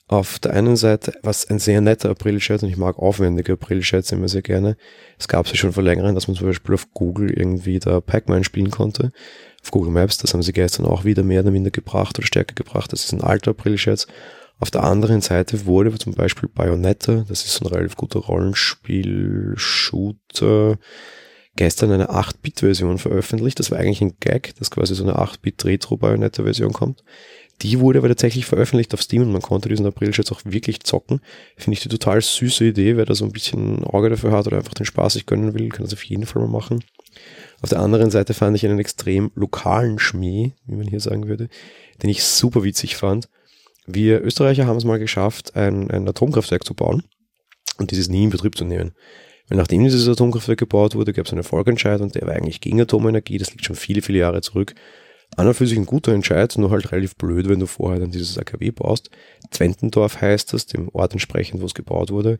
Auf 0.06 0.38
der 0.38 0.54
einen 0.54 0.76
Seite, 0.76 1.12
was 1.22 1.50
ein 1.50 1.58
sehr 1.58 1.80
netter 1.82 2.10
April-Scherz, 2.10 2.62
und 2.62 2.70
ich 2.70 2.78
mag 2.78 2.98
aufwendige 2.98 3.52
April-Scherze 3.54 4.14
immer 4.14 4.28
sehr 4.28 4.40
gerne. 4.40 4.76
Es 5.18 5.28
gab 5.28 5.46
ja 5.48 5.54
schon 5.54 5.72
vor 5.72 5.82
längerem, 5.82 6.14
dass 6.14 6.28
man 6.28 6.36
zum 6.36 6.46
Beispiel 6.46 6.74
auf 6.74 6.94
Google 6.94 7.30
irgendwie 7.30 7.78
da 7.78 8.00
Pac-Man 8.00 8.44
spielen 8.44 8.70
konnte. 8.70 9.12
Auf 9.62 9.70
Google 9.70 9.92
Maps, 9.92 10.18
das 10.18 10.34
haben 10.34 10.42
sie 10.42 10.52
gestern 10.52 10.86
auch 10.86 11.04
wieder 11.04 11.22
mehr 11.22 11.42
oder 11.42 11.50
minder 11.50 11.70
gebracht 11.70 12.18
oder 12.18 12.26
stärker 12.26 12.54
gebracht. 12.54 12.92
Das 12.92 13.04
ist 13.04 13.12
ein 13.12 13.22
alter 13.22 13.50
April-Scherz. 13.50 14.06
Auf 14.60 14.70
der 14.70 14.84
anderen 14.84 15.20
Seite 15.20 15.66
wurde 15.66 15.98
zum 15.98 16.14
Beispiel 16.14 16.48
Bayonetta, 16.48 17.24
das 17.28 17.44
ist 17.44 17.54
so 17.54 17.64
ein 17.64 17.72
relativ 17.72 17.96
guter 17.96 18.20
Rollenspiel-Shooter, 18.20 20.78
gestern 21.54 21.92
eine 21.92 22.10
8-Bit-Version 22.10 22.98
veröffentlicht. 22.98 23.60
Das 23.60 23.70
war 23.70 23.78
eigentlich 23.78 24.00
ein 24.00 24.16
Gag, 24.18 24.56
dass 24.56 24.70
quasi 24.70 24.96
so 24.96 25.04
eine 25.04 25.16
8-Bit-Retro-Bayonetta-Version 25.16 26.72
kommt. 26.72 27.04
Die 27.62 27.80
wurde 27.80 27.98
aber 27.98 28.08
tatsächlich 28.08 28.46
veröffentlicht 28.46 28.94
auf 28.94 29.02
Steam 29.02 29.22
und 29.22 29.32
man 29.32 29.42
konnte 29.42 29.68
diesen 29.68 29.86
april 29.86 30.12
jetzt 30.12 30.30
auch 30.30 30.42
wirklich 30.44 30.80
zocken. 30.80 31.20
Finde 31.56 31.74
ich 31.74 31.82
die 31.82 31.88
total 31.88 32.20
süße 32.20 32.66
Idee. 32.66 32.96
Wer 32.96 33.04
da 33.04 33.14
so 33.14 33.24
ein 33.24 33.32
bisschen 33.32 33.82
Auge 33.84 34.10
dafür 34.10 34.30
hat 34.30 34.46
oder 34.46 34.58
einfach 34.58 34.74
den 34.74 34.86
Spaß 34.86 35.14
sich 35.14 35.26
gönnen 35.26 35.54
will, 35.54 35.68
kann 35.70 35.84
das 35.84 35.92
auf 35.92 36.04
jeden 36.04 36.26
Fall 36.26 36.42
mal 36.42 36.48
machen. 36.48 36.84
Auf 37.60 37.70
der 37.70 37.80
anderen 37.80 38.10
Seite 38.10 38.34
fand 38.34 38.56
ich 38.56 38.64
einen 38.64 38.78
extrem 38.78 39.32
lokalen 39.34 39.98
Schmäh, 39.98 40.52
wie 40.66 40.76
man 40.76 40.86
hier 40.86 41.00
sagen 41.00 41.26
würde, 41.26 41.48
den 42.02 42.10
ich 42.10 42.22
super 42.22 42.62
witzig 42.62 42.96
fand. 42.96 43.28
Wir 43.86 44.22
Österreicher 44.22 44.66
haben 44.66 44.76
es 44.76 44.84
mal 44.84 44.98
geschafft, 44.98 45.56
ein, 45.56 45.90
ein 45.90 46.08
Atomkraftwerk 46.08 46.64
zu 46.64 46.74
bauen 46.74 47.04
und 47.78 47.90
dieses 47.90 48.08
nie 48.08 48.24
in 48.24 48.30
Betrieb 48.30 48.56
zu 48.56 48.64
nehmen. 48.64 48.92
Weil 49.48 49.58
nachdem 49.58 49.82
dieses 49.82 50.08
Atomkraftwerk 50.08 50.58
gebaut 50.58 50.94
wurde, 50.94 51.12
gab 51.12 51.26
es 51.26 51.32
einen 51.32 51.42
Volkentscheid 51.42 52.00
und 52.00 52.14
der 52.14 52.26
war 52.26 52.34
eigentlich 52.34 52.60
gegen 52.60 52.80
Atomenergie, 52.80 53.38
das 53.38 53.50
liegt 53.50 53.64
schon 53.64 53.76
viele, 53.76 54.02
viele 54.02 54.18
Jahre 54.18 54.42
zurück. 54.42 54.74
An 55.36 55.46
und 55.46 55.54
für 55.54 55.66
sich 55.66 55.78
ein 55.78 55.86
guter 55.86 56.12
Entscheid, 56.12 56.54
nur 56.56 56.70
halt 56.70 56.90
relativ 56.92 57.16
blöd, 57.16 57.48
wenn 57.48 57.60
du 57.60 57.66
vorher 57.66 58.00
dann 58.00 58.10
dieses 58.10 58.38
AKW 58.38 58.70
baust. 58.70 59.10
Zwentendorf 59.50 60.20
heißt 60.20 60.52
das, 60.52 60.66
dem 60.66 60.88
Ort 60.90 61.12
entsprechend, 61.12 61.60
wo 61.60 61.66
es 61.66 61.74
gebaut 61.74 62.10
wurde. 62.10 62.38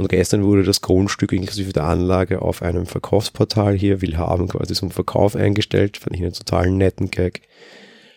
Und 0.00 0.08
gestern 0.08 0.44
wurde 0.44 0.62
das 0.62 0.80
Grundstück 0.80 1.30
inklusive 1.30 1.74
der 1.74 1.84
Anlage 1.84 2.40
auf 2.40 2.62
einem 2.62 2.86
Verkaufsportal 2.86 3.74
hier, 3.74 4.00
will 4.00 4.16
haben, 4.16 4.48
quasi 4.48 4.72
zum 4.72 4.90
Verkauf 4.90 5.36
eingestellt. 5.36 5.98
Fand 5.98 6.16
ich 6.16 6.22
einen 6.22 6.32
total 6.32 6.70
netten 6.70 7.10
Gag. 7.10 7.42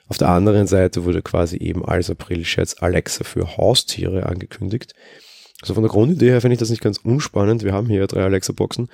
Auf 0.08 0.18
der 0.18 0.30
anderen 0.30 0.66
Seite 0.66 1.04
wurde 1.04 1.22
quasi 1.22 1.58
eben 1.58 1.84
als 1.84 2.10
April-Scherz 2.10 2.78
Alexa 2.80 3.26
für 3.26 3.58
Haustiere 3.58 4.28
angekündigt. 4.28 4.94
Also 5.62 5.74
von 5.74 5.84
der 5.84 5.92
Grundidee 5.92 6.30
her 6.30 6.40
finde 6.40 6.54
ich 6.54 6.60
das 6.60 6.70
nicht 6.70 6.82
ganz 6.82 7.00
unspannend. 7.00 7.66
Wir 7.66 7.74
haben 7.74 7.88
hier 7.88 8.08
drei 8.08 8.24
Alexa-Boxen. 8.24 8.88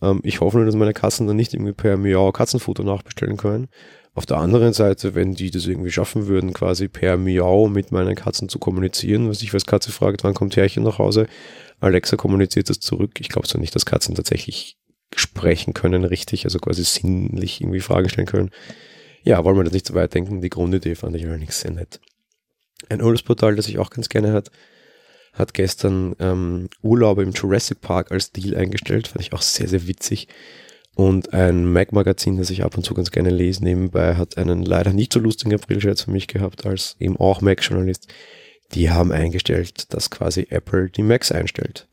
Ähm, 0.00 0.20
ich 0.22 0.40
hoffe 0.40 0.58
nur, 0.58 0.66
dass 0.66 0.76
meine 0.76 0.94
Katzen 0.94 1.26
dann 1.26 1.34
nicht 1.34 1.52
irgendwie 1.52 1.72
per 1.72 1.96
Miau 1.96 2.30
Katzenfutter 2.30 2.84
nachbestellen 2.84 3.38
können. 3.38 3.66
Auf 4.14 4.26
der 4.26 4.36
anderen 4.36 4.72
Seite, 4.72 5.16
wenn 5.16 5.34
die 5.34 5.50
das 5.50 5.66
irgendwie 5.66 5.90
schaffen 5.90 6.28
würden, 6.28 6.52
quasi 6.52 6.86
per 6.86 7.16
Miau 7.16 7.68
mit 7.68 7.90
meinen 7.90 8.14
Katzen 8.14 8.48
zu 8.48 8.60
kommunizieren, 8.60 9.28
was 9.28 9.42
ich 9.42 9.52
als 9.52 9.66
Katze 9.66 9.90
fragt, 9.90 10.22
wann 10.22 10.34
kommt 10.34 10.56
Herrchen 10.56 10.84
nach 10.84 10.98
Hause, 10.98 11.26
Alexa 11.80 12.16
kommuniziert 12.16 12.68
das 12.70 12.80
zurück. 12.80 13.20
Ich 13.20 13.28
glaube 13.28 13.48
zwar 13.48 13.60
nicht, 13.60 13.74
dass 13.74 13.86
Katzen 13.86 14.14
tatsächlich 14.14 14.76
sprechen 15.14 15.74
können, 15.74 16.04
richtig, 16.04 16.44
also 16.44 16.58
quasi 16.58 16.84
sinnlich 16.84 17.60
irgendwie 17.60 17.80
Fragen 17.80 18.08
stellen 18.08 18.26
können. 18.26 18.50
Ja, 19.22 19.44
wollen 19.44 19.56
wir 19.56 19.64
das 19.64 19.72
nicht 19.72 19.86
so 19.86 19.94
weit 19.94 20.14
denken. 20.14 20.40
Die 20.40 20.50
Grundidee 20.50 20.94
fand 20.94 21.16
ich 21.16 21.26
allerdings 21.26 21.60
sehr 21.60 21.72
nett. 21.72 22.00
Ein 22.88 23.02
Urlaubsportal, 23.02 23.56
das 23.56 23.68
ich 23.68 23.78
auch 23.78 23.90
ganz 23.90 24.08
gerne 24.08 24.32
hat, 24.32 24.50
hat 25.32 25.54
gestern 25.54 26.16
ähm, 26.18 26.68
Urlaube 26.82 27.22
im 27.22 27.32
Jurassic 27.32 27.80
Park 27.80 28.10
als 28.10 28.32
Deal 28.32 28.56
eingestellt. 28.56 29.08
Fand 29.08 29.20
ich 29.20 29.32
auch 29.32 29.42
sehr, 29.42 29.68
sehr 29.68 29.86
witzig. 29.86 30.28
Und 30.94 31.32
ein 31.32 31.70
Mac-Magazin, 31.70 32.36
das 32.36 32.50
ich 32.50 32.64
ab 32.64 32.76
und 32.76 32.84
zu 32.84 32.94
ganz 32.94 33.10
gerne 33.10 33.30
lese, 33.30 33.62
nebenbei 33.62 34.16
hat 34.16 34.38
einen 34.38 34.64
leider 34.64 34.92
nicht 34.92 35.12
so 35.12 35.20
lustigen 35.20 35.54
Aprilscherz 35.54 36.02
für 36.02 36.10
mich 36.10 36.26
gehabt, 36.26 36.66
als 36.66 36.96
eben 36.98 37.16
auch 37.16 37.40
Mac-Journalist. 37.40 38.08
Die 38.72 38.90
haben 38.90 39.12
eingestellt, 39.12 39.92
dass 39.92 40.10
quasi 40.10 40.46
Apple 40.50 40.90
die 40.90 41.02
Macs 41.02 41.32
einstellt. 41.32 41.86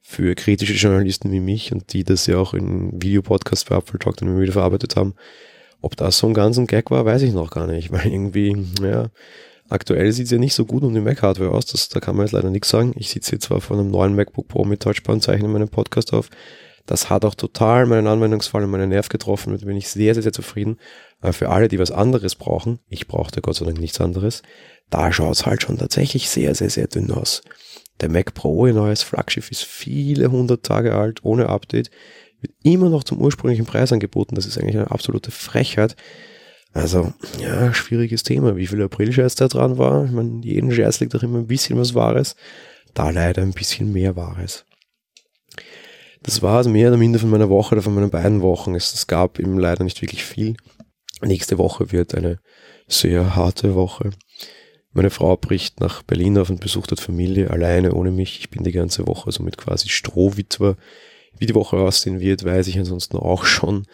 Für 0.00 0.34
kritische 0.34 0.72
Journalisten 0.72 1.30
wie 1.32 1.40
mich 1.40 1.70
und 1.72 1.92
die 1.92 2.02
das 2.02 2.26
ja 2.26 2.38
auch 2.38 2.54
in 2.54 3.02
Videopodcasts 3.02 3.64
für 3.64 3.74
Apple 3.74 3.98
Talk 3.98 4.16
dann 4.16 4.40
wieder 4.40 4.52
verarbeitet 4.52 4.96
haben, 4.96 5.14
ob 5.82 5.96
das 5.96 6.18
so 6.18 6.26
ein 6.26 6.34
ganzen 6.34 6.66
Gag 6.66 6.90
war, 6.90 7.04
weiß 7.04 7.22
ich 7.22 7.32
noch 7.32 7.50
gar 7.50 7.66
nicht, 7.66 7.92
weil 7.92 8.06
irgendwie, 8.06 8.56
ja, 8.82 9.10
aktuell 9.68 10.10
sieht 10.12 10.26
es 10.26 10.30
ja 10.30 10.38
nicht 10.38 10.54
so 10.54 10.64
gut 10.64 10.82
um 10.82 10.94
die 10.94 11.00
Mac-Hardware 11.00 11.50
aus, 11.50 11.66
das, 11.66 11.90
da 11.90 12.00
kann 12.00 12.16
man 12.16 12.26
jetzt 12.26 12.32
leider 12.32 12.50
nichts 12.50 12.70
sagen. 12.70 12.94
Ich 12.96 13.10
sitze 13.10 13.30
hier 13.30 13.40
zwar 13.40 13.60
vor 13.60 13.78
einem 13.78 13.90
neuen 13.90 14.14
MacBook 14.14 14.48
Pro 14.48 14.64
mit 14.64 14.80
Touchbar 14.80 15.20
zeichne 15.20 15.48
meinen 15.48 15.68
Podcast 15.68 16.12
auf. 16.14 16.30
Das 16.88 17.10
hat 17.10 17.26
auch 17.26 17.34
total 17.34 17.84
meinen 17.84 18.06
Anwendungsfall 18.06 18.64
und 18.64 18.70
meinen 18.70 18.88
Nerv 18.88 19.10
getroffen, 19.10 19.52
mit 19.52 19.60
dem 19.60 19.68
bin 19.68 19.76
ich 19.76 19.90
sehr, 19.90 20.14
sehr, 20.14 20.22
sehr 20.22 20.32
zufrieden. 20.32 20.78
Aber 21.20 21.34
für 21.34 21.50
alle, 21.50 21.68
die 21.68 21.78
was 21.78 21.90
anderes 21.90 22.34
brauchen, 22.34 22.78
ich 22.88 23.06
brauchte 23.06 23.42
Gott 23.42 23.56
sei 23.56 23.66
Dank 23.66 23.78
nichts 23.78 24.00
anderes, 24.00 24.42
da 24.88 25.12
schaut 25.12 25.34
es 25.34 25.44
halt 25.44 25.62
schon 25.62 25.76
tatsächlich 25.76 26.30
sehr, 26.30 26.54
sehr, 26.54 26.70
sehr 26.70 26.86
dünn 26.86 27.10
aus. 27.10 27.42
Der 28.00 28.08
Mac 28.08 28.32
Pro, 28.32 28.66
ihr 28.66 28.72
neues 28.72 29.02
Flaggschiff, 29.02 29.50
ist 29.50 29.64
viele 29.64 30.30
hundert 30.30 30.64
Tage 30.64 30.94
alt, 30.94 31.24
ohne 31.24 31.50
Update 31.50 31.90
wird 32.40 32.54
immer 32.62 32.88
noch 32.88 33.04
zum 33.04 33.20
ursprünglichen 33.20 33.66
Preis 33.66 33.92
angeboten. 33.92 34.34
Das 34.34 34.46
ist 34.46 34.56
eigentlich 34.56 34.76
eine 34.76 34.90
absolute 34.90 35.30
Frechheit. 35.30 35.94
Also, 36.72 37.12
ja, 37.38 37.74
schwieriges 37.74 38.22
Thema. 38.22 38.56
Wie 38.56 38.66
viel 38.66 38.80
April-Scherz 38.82 39.34
da 39.34 39.48
dran 39.48 39.76
war? 39.76 40.06
Ich 40.06 40.12
meine, 40.12 40.40
jeden 40.42 40.72
Scherz 40.72 41.00
liegt 41.00 41.12
doch 41.12 41.22
immer 41.22 41.38
ein 41.38 41.48
bisschen 41.48 41.78
was 41.78 41.94
Wahres. 41.94 42.34
Da 42.94 43.10
leider 43.10 43.42
ein 43.42 43.52
bisschen 43.52 43.92
mehr 43.92 44.16
Wahres. 44.16 44.64
Das 46.28 46.42
war 46.42 46.58
also 46.58 46.68
mehr 46.68 46.88
oder 46.88 46.98
minder 46.98 47.18
von 47.18 47.30
meiner 47.30 47.48
Woche 47.48 47.74
oder 47.74 47.80
von 47.80 47.94
meinen 47.94 48.10
beiden 48.10 48.42
Wochen. 48.42 48.74
Es, 48.74 48.92
es 48.92 49.06
gab 49.06 49.38
eben 49.38 49.58
leider 49.58 49.82
nicht 49.82 50.02
wirklich 50.02 50.22
viel. 50.22 50.56
Nächste 51.22 51.56
Woche 51.56 51.90
wird 51.90 52.14
eine 52.14 52.38
sehr 52.86 53.34
harte 53.34 53.74
Woche. 53.74 54.10
Meine 54.92 55.08
Frau 55.08 55.38
bricht 55.38 55.80
nach 55.80 56.02
Berlin 56.02 56.36
auf 56.36 56.50
und 56.50 56.60
besucht 56.60 56.90
dort 56.90 57.00
Familie 57.00 57.48
alleine 57.48 57.94
ohne 57.94 58.10
mich. 58.10 58.40
Ich 58.40 58.50
bin 58.50 58.62
die 58.62 58.72
ganze 58.72 59.06
Woche 59.06 59.32
somit 59.32 59.56
quasi 59.56 59.88
Strohwitwer. 59.88 60.76
Wie 61.38 61.46
die 61.46 61.54
Woche 61.54 61.78
aussehen 61.78 62.20
wird, 62.20 62.44
weiß 62.44 62.66
ich 62.66 62.78
ansonsten 62.78 63.16
auch 63.16 63.46
schon. 63.46 63.86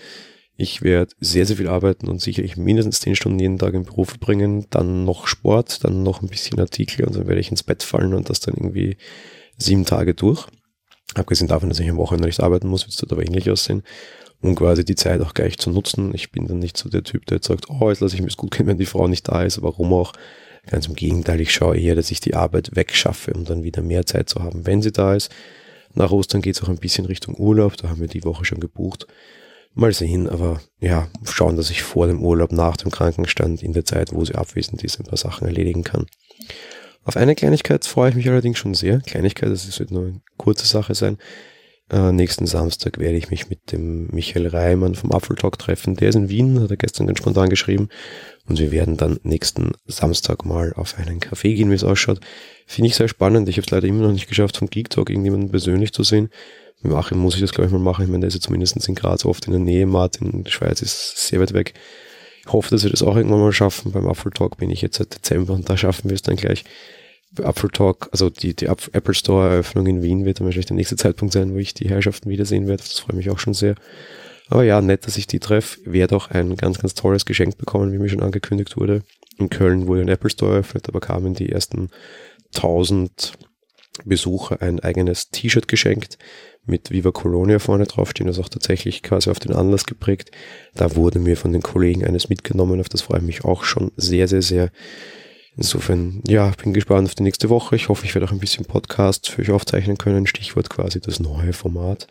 Ich 0.56 0.82
werde 0.82 1.14
sehr, 1.20 1.46
sehr 1.46 1.58
viel 1.58 1.68
arbeiten 1.68 2.08
und 2.08 2.20
sicherlich 2.20 2.56
mindestens 2.56 2.98
10 2.98 3.14
Stunden 3.14 3.38
jeden 3.38 3.58
Tag 3.60 3.74
im 3.74 3.84
Beruf 3.84 4.08
verbringen, 4.08 4.66
dann 4.70 5.04
noch 5.04 5.28
Sport, 5.28 5.84
dann 5.84 6.02
noch 6.02 6.20
ein 6.20 6.28
bisschen 6.28 6.58
Artikel 6.58 7.06
und 7.06 7.14
dann 7.14 7.28
werde 7.28 7.40
ich 7.40 7.52
ins 7.52 7.62
Bett 7.62 7.84
fallen 7.84 8.12
und 8.12 8.28
das 8.28 8.40
dann 8.40 8.56
irgendwie 8.56 8.96
sieben 9.56 9.84
Tage 9.84 10.14
durch. 10.14 10.48
Abgesehen 11.14 11.48
davon, 11.48 11.68
dass 11.68 11.80
ich 11.80 11.88
am 11.88 11.96
Wochenende 11.96 12.28
nicht 12.28 12.40
arbeiten 12.40 12.68
muss, 12.68 12.82
wird 12.82 12.90
es 12.90 12.96
dort 12.96 13.12
aber 13.12 13.22
ähnlich 13.22 13.50
aussehen. 13.50 13.82
Um 14.40 14.54
quasi 14.54 14.84
die 14.84 14.96
Zeit 14.96 15.20
auch 15.20 15.32
gleich 15.32 15.58
zu 15.58 15.70
nutzen. 15.70 16.12
Ich 16.14 16.30
bin 16.30 16.46
dann 16.46 16.58
nicht 16.58 16.76
so 16.76 16.88
der 16.88 17.02
Typ, 17.02 17.24
der 17.26 17.36
jetzt 17.36 17.46
sagt, 17.46 17.70
oh, 17.70 17.88
jetzt 17.88 18.00
lasse 18.00 18.14
ich 18.14 18.20
mir 18.20 18.28
es 18.28 18.36
gut 18.36 18.50
gehen, 18.50 18.66
wenn 18.66 18.78
die 18.78 18.86
Frau 18.86 19.08
nicht 19.08 19.28
da 19.28 19.42
ist. 19.42 19.62
Warum 19.62 19.92
auch? 19.92 20.12
Ganz 20.66 20.86
im 20.86 20.94
Gegenteil, 20.94 21.40
ich 21.40 21.52
schaue 21.52 21.78
eher, 21.78 21.94
dass 21.94 22.10
ich 22.10 22.20
die 22.20 22.34
Arbeit 22.34 22.74
wegschaffe, 22.74 23.32
um 23.34 23.44
dann 23.44 23.64
wieder 23.64 23.82
mehr 23.82 24.06
Zeit 24.06 24.30
zu 24.30 24.42
haben, 24.42 24.66
wenn 24.66 24.80
sie 24.80 24.92
da 24.92 25.14
ist. 25.14 25.30
Nach 25.92 26.10
Ostern 26.10 26.40
geht 26.40 26.56
es 26.56 26.62
auch 26.62 26.68
ein 26.68 26.78
bisschen 26.78 27.04
Richtung 27.04 27.36
Urlaub, 27.36 27.76
da 27.76 27.88
haben 27.88 28.00
wir 28.00 28.08
die 28.08 28.24
Woche 28.24 28.44
schon 28.44 28.60
gebucht. 28.60 29.06
Mal 29.74 29.92
sehen, 29.92 30.28
aber 30.28 30.60
ja, 30.80 31.08
schauen, 31.24 31.56
dass 31.56 31.70
ich 31.70 31.82
vor 31.82 32.06
dem 32.06 32.22
Urlaub, 32.22 32.52
nach 32.52 32.76
dem 32.76 32.90
Krankenstand, 32.90 33.62
in 33.62 33.72
der 33.72 33.84
Zeit, 33.84 34.12
wo 34.12 34.24
sie 34.24 34.34
abwesend 34.34 34.82
ist, 34.84 34.98
ein 34.98 35.06
paar 35.06 35.18
Sachen 35.18 35.46
erledigen 35.46 35.84
kann. 35.84 36.06
Auf 37.04 37.16
eine 37.16 37.34
Kleinigkeit 37.34 37.84
freue 37.84 38.10
ich 38.10 38.16
mich 38.16 38.28
allerdings 38.28 38.58
schon 38.58 38.74
sehr. 38.74 39.00
Kleinigkeit, 39.00 39.50
das 39.50 39.78
wird 39.78 39.90
nur 39.90 40.06
eine 40.06 40.20
kurze 40.36 40.66
Sache 40.66 40.94
sein. 40.94 41.18
Äh, 41.90 42.12
nächsten 42.12 42.46
Samstag 42.46 42.98
werde 42.98 43.18
ich 43.18 43.30
mich 43.30 43.50
mit 43.50 43.70
dem 43.70 44.06
Michael 44.06 44.46
Reimann 44.46 44.94
vom 44.94 45.12
Apfeltalk 45.12 45.58
treffen. 45.58 45.96
Der 45.96 46.08
ist 46.08 46.14
in 46.14 46.30
Wien, 46.30 46.60
hat 46.60 46.70
er 46.70 46.78
gestern 46.78 47.06
ganz 47.06 47.18
spontan 47.18 47.50
geschrieben. 47.50 47.90
Und 48.48 48.58
wir 48.58 48.72
werden 48.72 48.96
dann 48.96 49.20
nächsten 49.22 49.72
Samstag 49.86 50.46
mal 50.46 50.72
auf 50.74 50.98
einen 50.98 51.20
Café 51.20 51.54
gehen, 51.54 51.70
wie 51.70 51.74
es 51.74 51.84
ausschaut. 51.84 52.20
Finde 52.66 52.88
ich 52.88 52.96
sehr 52.96 53.08
spannend. 53.08 53.48
Ich 53.50 53.56
habe 53.56 53.66
es 53.66 53.70
leider 53.70 53.86
immer 53.86 54.06
noch 54.06 54.12
nicht 54.12 54.28
geschafft, 54.28 54.56
vom 54.56 54.70
Geek 54.70 54.88
Talk 54.88 55.10
irgendjemanden 55.10 55.50
persönlich 55.50 55.92
zu 55.92 56.04
sehen. 56.04 56.30
Mit 56.80 56.94
Achim 56.94 57.18
muss 57.18 57.34
ich 57.34 57.40
das, 57.42 57.52
glaube 57.52 57.66
ich, 57.66 57.72
mal 57.72 57.78
machen. 57.80 58.04
Ich 58.04 58.10
meine, 58.10 58.20
der 58.20 58.28
ist 58.28 58.34
ja 58.34 58.40
zumindest 58.40 58.88
in 58.88 58.94
Graz 58.94 59.24
oft 59.26 59.46
in 59.46 59.52
der 59.52 59.60
Nähe. 59.60 59.86
Martin 59.86 60.30
in 60.30 60.44
der 60.44 60.50
Schweiz 60.50 60.80
ist 60.80 61.28
sehr 61.28 61.40
weit 61.40 61.52
weg. 61.52 61.74
Ich 62.46 62.52
hoffe, 62.52 62.70
dass 62.70 62.84
wir 62.84 62.90
das 62.90 63.02
auch 63.02 63.16
irgendwann 63.16 63.40
mal 63.40 63.52
schaffen. 63.52 63.92
Beim 63.92 64.06
Apple 64.06 64.30
Talk 64.30 64.58
bin 64.58 64.70
ich 64.70 64.82
jetzt 64.82 64.96
seit 64.98 65.14
Dezember 65.14 65.54
und 65.54 65.68
da 65.68 65.76
schaffen 65.76 66.10
wir 66.10 66.14
es 66.14 66.22
dann 66.22 66.36
gleich. 66.36 66.64
Apple 67.38 67.70
Talk, 67.70 68.08
also 68.12 68.30
die, 68.30 68.54
die 68.54 68.66
Apple 68.66 69.14
Store 69.14 69.48
Eröffnung 69.48 69.86
in 69.86 70.02
Wien 70.02 70.24
wird 70.24 70.38
dann 70.38 70.46
wahrscheinlich 70.46 70.66
der 70.66 70.76
nächste 70.76 70.96
Zeitpunkt 70.96 71.32
sein, 71.32 71.54
wo 71.54 71.58
ich 71.58 71.74
die 71.74 71.88
Herrschaften 71.88 72.30
wiedersehen 72.30 72.68
werde. 72.68 72.82
Das 72.82 73.00
freut 73.00 73.16
mich 73.16 73.30
auch 73.30 73.38
schon 73.38 73.54
sehr. 73.54 73.74
Aber 74.48 74.62
ja, 74.62 74.80
nett, 74.80 75.06
dass 75.06 75.16
ich 75.16 75.26
die 75.26 75.40
treffe. 75.40 75.80
Werde 75.84 76.16
auch 76.16 76.30
ein 76.30 76.56
ganz, 76.56 76.78
ganz 76.78 76.94
tolles 76.94 77.24
Geschenk 77.24 77.56
bekommen, 77.56 77.92
wie 77.92 77.98
mir 77.98 78.08
schon 78.08 78.22
angekündigt 78.22 78.76
wurde. 78.76 79.02
In 79.38 79.50
Köln 79.50 79.86
wurde 79.86 80.02
ein 80.02 80.08
Apple 80.08 80.30
Store 80.30 80.52
eröffnet, 80.52 80.88
aber 80.88 81.00
kamen 81.00 81.34
die 81.34 81.50
ersten 81.50 81.90
1000 82.54 83.32
Besucher 84.04 84.60
ein 84.60 84.80
eigenes 84.80 85.30
T-Shirt 85.30 85.68
geschenkt 85.68 86.18
mit 86.66 86.90
Viva 86.90 87.12
Colonia 87.12 87.58
vorne 87.58 87.84
draufstehen, 87.84 88.26
das 88.26 88.38
auch 88.38 88.48
tatsächlich 88.48 89.02
quasi 89.02 89.30
auf 89.30 89.38
den 89.38 89.52
Anlass 89.52 89.84
geprägt. 89.84 90.30
Da 90.74 90.96
wurde 90.96 91.18
mir 91.18 91.36
von 91.36 91.52
den 91.52 91.62
Kollegen 91.62 92.04
eines 92.04 92.28
mitgenommen, 92.28 92.80
auf 92.80 92.88
das 92.88 93.02
freue 93.02 93.18
ich 93.18 93.24
mich 93.24 93.44
auch 93.44 93.64
schon 93.64 93.92
sehr, 93.96 94.28
sehr, 94.28 94.42
sehr. 94.42 94.70
Insofern, 95.56 96.20
ja, 96.26 96.52
bin 96.62 96.74
gespannt 96.74 97.06
auf 97.06 97.14
die 97.14 97.22
nächste 97.22 97.48
Woche. 97.48 97.76
Ich 97.76 97.88
hoffe, 97.88 98.04
ich 98.04 98.14
werde 98.14 98.26
auch 98.26 98.32
ein 98.32 98.40
bisschen 98.40 98.64
Podcast 98.64 99.30
für 99.30 99.42
euch 99.42 99.50
aufzeichnen 99.50 99.98
können. 99.98 100.26
Stichwort 100.26 100.68
quasi 100.68 101.00
das 101.00 101.20
neue 101.20 101.52
Format. 101.52 102.08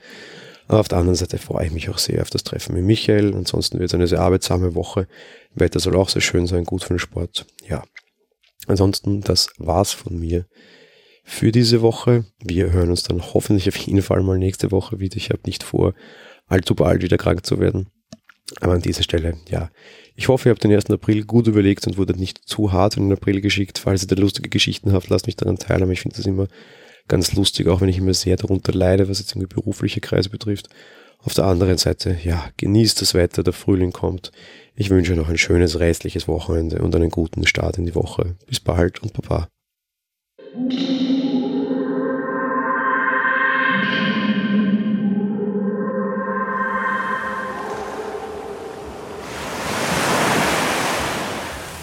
Aber 0.67 0.79
auf 0.79 0.87
der 0.87 0.99
anderen 0.99 1.17
Seite 1.17 1.37
freue 1.37 1.65
ich 1.65 1.73
mich 1.73 1.89
auch 1.89 1.97
sehr 1.97 2.21
auf 2.21 2.29
das 2.29 2.43
Treffen 2.43 2.73
mit 2.73 2.85
Michael. 2.85 3.35
Ansonsten 3.35 3.79
wird 3.79 3.89
es 3.89 3.93
eine 3.93 4.07
sehr 4.07 4.21
arbeitsame 4.21 4.75
Woche. 4.75 5.09
Wetter 5.55 5.81
soll 5.81 5.97
auch 5.97 6.07
sehr 6.07 6.21
schön 6.21 6.47
sein, 6.47 6.63
gut 6.63 6.83
für 6.83 6.93
den 6.93 6.99
Sport. 6.99 7.45
Ja. 7.67 7.83
Ansonsten, 8.67 9.19
das 9.19 9.49
war's 9.57 9.91
von 9.91 10.17
mir 10.17 10.45
für 11.23 11.51
diese 11.51 11.81
Woche. 11.81 12.25
Wir 12.43 12.71
hören 12.71 12.89
uns 12.89 13.03
dann 13.03 13.21
hoffentlich 13.33 13.67
auf 13.67 13.77
jeden 13.77 14.01
Fall 14.01 14.21
mal 14.21 14.37
nächste 14.37 14.71
Woche 14.71 14.99
wieder. 14.99 15.17
Ich 15.17 15.29
habe 15.29 15.41
nicht 15.45 15.63
vor, 15.63 15.93
allzu 16.47 16.75
bald 16.75 17.01
wieder 17.01 17.17
krank 17.17 17.45
zu 17.45 17.59
werden. 17.59 17.87
Aber 18.59 18.73
an 18.73 18.81
dieser 18.81 19.03
Stelle, 19.03 19.37
ja, 19.49 19.71
ich 20.15 20.27
hoffe, 20.27 20.49
ihr 20.49 20.51
habt 20.51 20.63
den 20.63 20.73
1. 20.73 20.89
April 20.91 21.23
gut 21.23 21.47
überlegt 21.47 21.87
und 21.87 21.97
wurdet 21.97 22.19
nicht 22.19 22.39
zu 22.45 22.71
hart 22.71 22.97
in 22.97 23.03
den 23.03 23.17
April 23.17 23.41
geschickt. 23.41 23.79
Falls 23.79 24.03
ihr 24.03 24.07
da 24.07 24.15
lustige 24.15 24.49
Geschichten 24.49 24.91
habt, 24.91 25.09
lasst 25.09 25.25
mich 25.25 25.37
daran 25.37 25.57
teilhaben. 25.57 25.91
Ich 25.91 26.01
finde 26.01 26.17
das 26.17 26.25
immer 26.25 26.47
ganz 27.07 27.33
lustig, 27.33 27.67
auch 27.67 27.81
wenn 27.81 27.89
ich 27.89 27.97
immer 27.97 28.13
sehr 28.13 28.35
darunter 28.35 28.73
leide, 28.73 29.09
was 29.09 29.19
jetzt 29.19 29.31
irgendwie 29.31 29.53
berufliche 29.55 30.01
Kreise 30.01 30.29
betrifft. 30.29 30.69
Auf 31.19 31.33
der 31.33 31.45
anderen 31.45 31.77
Seite, 31.77 32.17
ja, 32.21 32.49
genießt 32.57 33.01
das 33.01 33.13
Wetter, 33.13 33.43
der 33.43 33.53
Frühling 33.53 33.93
kommt. 33.93 34.31
Ich 34.75 34.89
wünsche 34.89 35.15
noch 35.15 35.29
ein 35.29 35.37
schönes 35.37 35.79
restliches 35.79 36.27
Wochenende 36.27 36.81
und 36.81 36.93
einen 36.95 37.09
guten 37.09 37.47
Start 37.47 37.77
in 37.77 37.85
die 37.85 37.95
Woche. 37.95 38.35
Bis 38.45 38.59
bald 38.59 39.01
und 39.01 39.13
Baba. 39.13 39.47